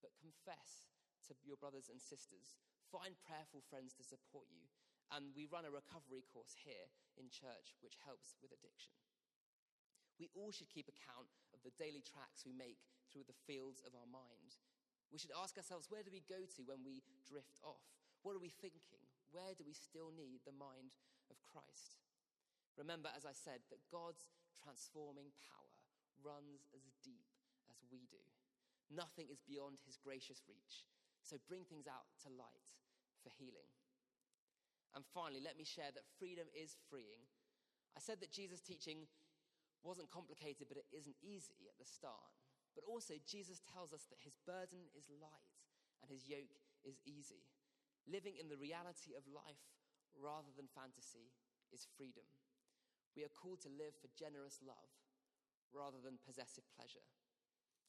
but 0.03 0.13
confess 0.19 0.91
to 1.27 1.33
your 1.47 1.57
brothers 1.57 1.87
and 1.87 1.97
sisters. 1.97 2.59
Find 2.91 3.15
prayerful 3.23 3.63
friends 3.71 3.95
to 3.97 4.03
support 4.03 4.51
you. 4.51 4.67
And 5.09 5.31
we 5.33 5.47
run 5.47 5.65
a 5.65 5.71
recovery 5.71 6.25
course 6.27 6.59
here 6.61 6.91
in 7.15 7.31
church 7.31 7.79
which 7.79 8.01
helps 8.03 8.35
with 8.43 8.51
addiction. 8.51 8.93
We 10.21 10.29
all 10.37 10.53
should 10.53 10.69
keep 10.69 10.89
account 10.89 11.29
of 11.53 11.61
the 11.65 11.73
daily 11.77 12.05
tracks 12.05 12.45
we 12.45 12.53
make 12.53 12.81
through 13.09 13.25
the 13.25 13.41
fields 13.45 13.81
of 13.85 13.97
our 13.97 14.09
mind. 14.09 14.57
We 15.09 15.21
should 15.21 15.33
ask 15.33 15.57
ourselves 15.57 15.89
where 15.89 16.01
do 16.05 16.13
we 16.13 16.25
go 16.25 16.45
to 16.45 16.61
when 16.65 16.81
we 16.81 17.05
drift 17.25 17.61
off? 17.61 17.85
What 18.25 18.33
are 18.37 18.41
we 18.41 18.53
thinking? 18.53 19.03
Where 19.33 19.53
do 19.57 19.65
we 19.65 19.73
still 19.73 20.13
need 20.13 20.45
the 20.45 20.55
mind 20.55 20.93
of 21.29 21.41
Christ? 21.45 22.01
Remember, 22.77 23.09
as 23.13 23.25
I 23.25 23.33
said, 23.33 23.61
that 23.69 23.89
God's 23.93 24.29
transforming 24.57 25.29
power 25.37 25.77
runs 26.21 26.65
as 26.73 26.85
deep 27.05 27.29
as 27.69 27.77
we 27.91 28.09
do. 28.09 28.21
Nothing 28.89 29.29
is 29.29 29.41
beyond 29.45 29.81
his 29.85 29.97
gracious 29.97 30.41
reach. 30.49 30.85
So 31.21 31.37
bring 31.49 31.65
things 31.65 31.85
out 31.85 32.09
to 32.25 32.33
light 32.33 32.69
for 33.21 33.29
healing. 33.37 33.69
And 34.93 35.05
finally, 35.13 35.41
let 35.41 35.57
me 35.57 35.65
share 35.65 35.89
that 35.93 36.13
freedom 36.17 36.45
is 36.53 36.77
freeing. 36.89 37.25
I 37.97 38.01
said 38.01 38.21
that 38.21 38.33
Jesus' 38.33 38.61
teaching 38.61 39.09
wasn't 39.83 40.11
complicated, 40.11 40.71
but 40.71 40.79
it 40.79 40.87
isn't 40.95 41.19
easy 41.21 41.67
at 41.67 41.77
the 41.77 41.85
start. 41.85 42.33
But 42.73 42.87
also, 42.89 43.19
Jesus 43.27 43.61
tells 43.69 43.93
us 43.93 44.09
that 44.09 44.23
his 44.23 44.39
burden 44.47 44.89
is 44.97 45.11
light 45.21 45.53
and 46.01 46.09
his 46.09 46.25
yoke 46.25 46.57
is 46.81 46.97
easy. 47.05 47.45
Living 48.09 48.35
in 48.39 48.49
the 48.49 48.59
reality 48.59 49.13
of 49.13 49.27
life 49.29 49.67
rather 50.17 50.49
than 50.55 50.71
fantasy 50.71 51.31
is 51.71 51.87
freedom. 51.95 52.25
We 53.13 53.23
are 53.23 53.37
called 53.37 53.61
to 53.63 53.77
live 53.77 53.93
for 53.99 54.09
generous 54.17 54.59
love 54.65 54.91
rather 55.73 56.01
than 56.01 56.21
possessive 56.21 56.65
pleasure, 56.77 57.05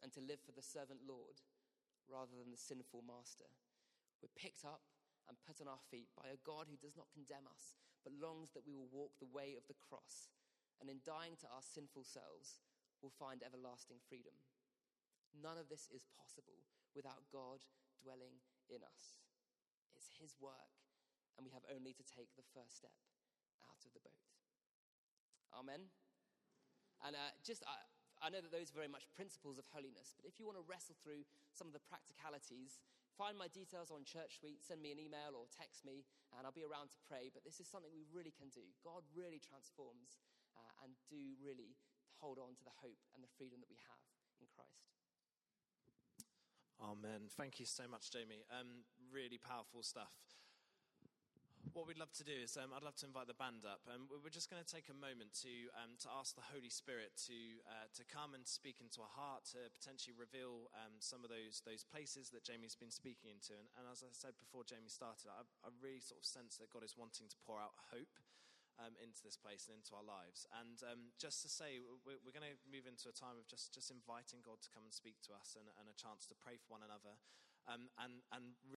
and 0.00 0.08
to 0.12 0.24
live 0.24 0.40
for 0.40 0.56
the 0.56 0.64
servant 0.64 1.04
Lord 1.04 1.40
rather 2.08 2.32
than 2.36 2.52
the 2.52 2.60
sinful 2.60 3.04
master. 3.04 3.48
We're 4.20 4.32
picked 4.40 4.64
up 4.64 4.80
and 5.28 5.40
put 5.44 5.60
on 5.60 5.68
our 5.68 5.80
feet 5.92 6.12
by 6.16 6.32
a 6.32 6.40
God 6.44 6.68
who 6.68 6.80
does 6.80 6.96
not 6.96 7.12
condemn 7.12 7.48
us, 7.48 7.76
but 8.04 8.16
longs 8.16 8.52
that 8.52 8.64
we 8.64 8.76
will 8.76 8.88
walk 8.92 9.16
the 9.20 9.32
way 9.32 9.56
of 9.56 9.64
the 9.68 9.76
cross, 9.76 10.32
and 10.80 10.90
in 10.90 11.04
dying 11.04 11.38
to 11.40 11.50
our 11.50 11.62
sinful 11.62 12.04
selves, 12.04 12.62
will 13.02 13.12
find 13.14 13.44
everlasting 13.44 14.00
freedom. 14.08 14.32
None 15.34 15.58
of 15.58 15.68
this 15.68 15.90
is 15.92 16.08
possible 16.14 16.64
without 16.94 17.26
God 17.28 17.66
dwelling 18.00 18.40
in 18.70 18.80
us. 18.80 19.18
It's 19.92 20.16
His 20.16 20.38
work, 20.38 20.72
and 21.36 21.44
we 21.44 21.52
have 21.52 21.66
only 21.68 21.92
to 21.92 22.04
take 22.06 22.32
the 22.38 22.46
first 22.54 22.78
step 22.78 22.94
out 23.66 23.82
of 23.84 23.92
the 23.92 24.02
boat. 24.02 24.24
Amen. 25.52 25.90
And 27.02 27.14
uh, 27.14 27.34
just, 27.44 27.62
uh, 27.66 27.84
I 28.22 28.30
know 28.30 28.40
that 28.40 28.54
those 28.54 28.72
are 28.72 28.78
very 28.78 28.90
much 28.90 29.10
principles 29.12 29.60
of 29.60 29.68
holiness, 29.68 30.16
but 30.16 30.24
if 30.24 30.40
you 30.40 30.48
want 30.48 30.56
to 30.56 30.66
wrestle 30.66 30.96
through 31.02 31.28
some 31.52 31.68
of 31.68 31.74
the 31.76 31.84
practicalities, 31.84 32.80
find 33.14 33.38
my 33.38 33.46
details 33.52 33.92
on 33.92 34.02
Church 34.08 34.40
Suite, 34.40 34.64
send 34.64 34.80
me 34.80 34.90
an 34.90 34.98
email 34.98 35.36
or 35.36 35.50
text 35.52 35.84
me, 35.84 36.06
and 36.34 36.42
I'll 36.42 36.54
be 36.54 36.66
around 36.66 36.90
to 36.94 37.00
pray. 37.06 37.30
But 37.30 37.44
this 37.44 37.60
is 37.60 37.68
something 37.68 37.92
we 37.92 38.08
really 38.10 38.32
can 38.34 38.50
do. 38.50 38.64
God 38.82 39.06
really 39.12 39.38
transforms 39.38 40.18
uh, 40.56 40.84
and 40.86 40.94
do 41.10 41.20
really 41.42 41.76
hold 42.18 42.38
on 42.38 42.54
to 42.56 42.64
the 42.64 42.74
hope 42.80 43.02
and 43.14 43.20
the 43.22 43.32
freedom 43.36 43.60
that 43.60 43.70
we 43.70 43.78
have 43.84 44.02
in 44.40 44.46
Christ. 44.50 44.88
Amen. 46.80 47.30
Thank 47.36 47.60
you 47.60 47.66
so 47.66 47.84
much, 47.90 48.10
Jamie. 48.10 48.42
Um, 48.50 48.86
really 49.12 49.38
powerful 49.38 49.82
stuff 49.82 50.14
what 51.74 51.90
we'd 51.90 51.98
love 51.98 52.14
to 52.14 52.22
do 52.22 52.38
is 52.38 52.54
um, 52.54 52.70
I'd 52.70 52.86
love 52.86 52.94
to 53.02 53.06
invite 53.10 53.26
the 53.26 53.34
band 53.34 53.66
up. 53.66 53.82
Um, 53.90 54.06
we're 54.06 54.30
just 54.30 54.46
going 54.46 54.62
to 54.62 54.68
take 54.68 54.86
a 54.86 54.94
moment 54.94 55.34
to, 55.42 55.52
um, 55.74 55.98
to 56.06 56.08
ask 56.14 56.38
the 56.38 56.46
Holy 56.54 56.70
Spirit 56.70 57.10
to, 57.26 57.38
uh, 57.66 57.90
to 57.98 58.06
come 58.06 58.38
and 58.38 58.46
speak 58.46 58.78
into 58.78 59.02
our 59.02 59.10
heart, 59.10 59.50
to 59.58 59.66
potentially 59.74 60.14
reveal 60.14 60.70
um, 60.78 60.94
some 61.02 61.26
of 61.26 61.34
those, 61.34 61.66
those 61.66 61.82
places 61.82 62.30
that 62.30 62.46
Jamie's 62.46 62.78
been 62.78 62.94
speaking 62.94 63.34
into. 63.34 63.58
And, 63.58 63.66
and 63.74 63.90
as 63.90 64.06
I 64.06 64.14
said 64.14 64.38
before 64.38 64.62
Jamie 64.62 64.92
started, 64.92 65.26
I, 65.26 65.42
I, 65.66 65.74
really 65.82 66.00
sort 66.00 66.22
of 66.22 66.26
sense 66.26 66.62
that 66.62 66.70
God 66.70 66.86
is 66.86 66.94
wanting 66.94 67.26
to 67.26 67.36
pour 67.42 67.58
out 67.58 67.74
hope. 67.90 68.14
Um, 68.74 68.98
into 68.98 69.22
this 69.22 69.38
place 69.38 69.70
and 69.70 69.78
into 69.78 69.94
our 69.94 70.02
lives. 70.02 70.50
And 70.50 70.82
um, 70.82 71.14
just 71.14 71.46
to 71.46 71.48
say, 71.48 71.78
we're, 72.02 72.18
we're 72.26 72.34
going 72.34 72.42
to 72.42 72.58
move 72.66 72.90
into 72.90 73.06
a 73.06 73.14
time 73.14 73.38
of 73.38 73.46
just, 73.46 73.70
just 73.70 73.94
inviting 73.94 74.42
God 74.42 74.58
to 74.66 74.70
come 74.74 74.82
and 74.82 74.90
speak 74.90 75.22
to 75.30 75.32
us 75.32 75.54
and, 75.54 75.70
and 75.78 75.86
a 75.86 75.94
chance 75.94 76.26
to 76.26 76.34
pray 76.34 76.58
for 76.58 76.74
one 76.74 76.82
another. 76.82 77.14
Um, 77.70 77.86
and, 78.02 78.26
and 78.34 78.58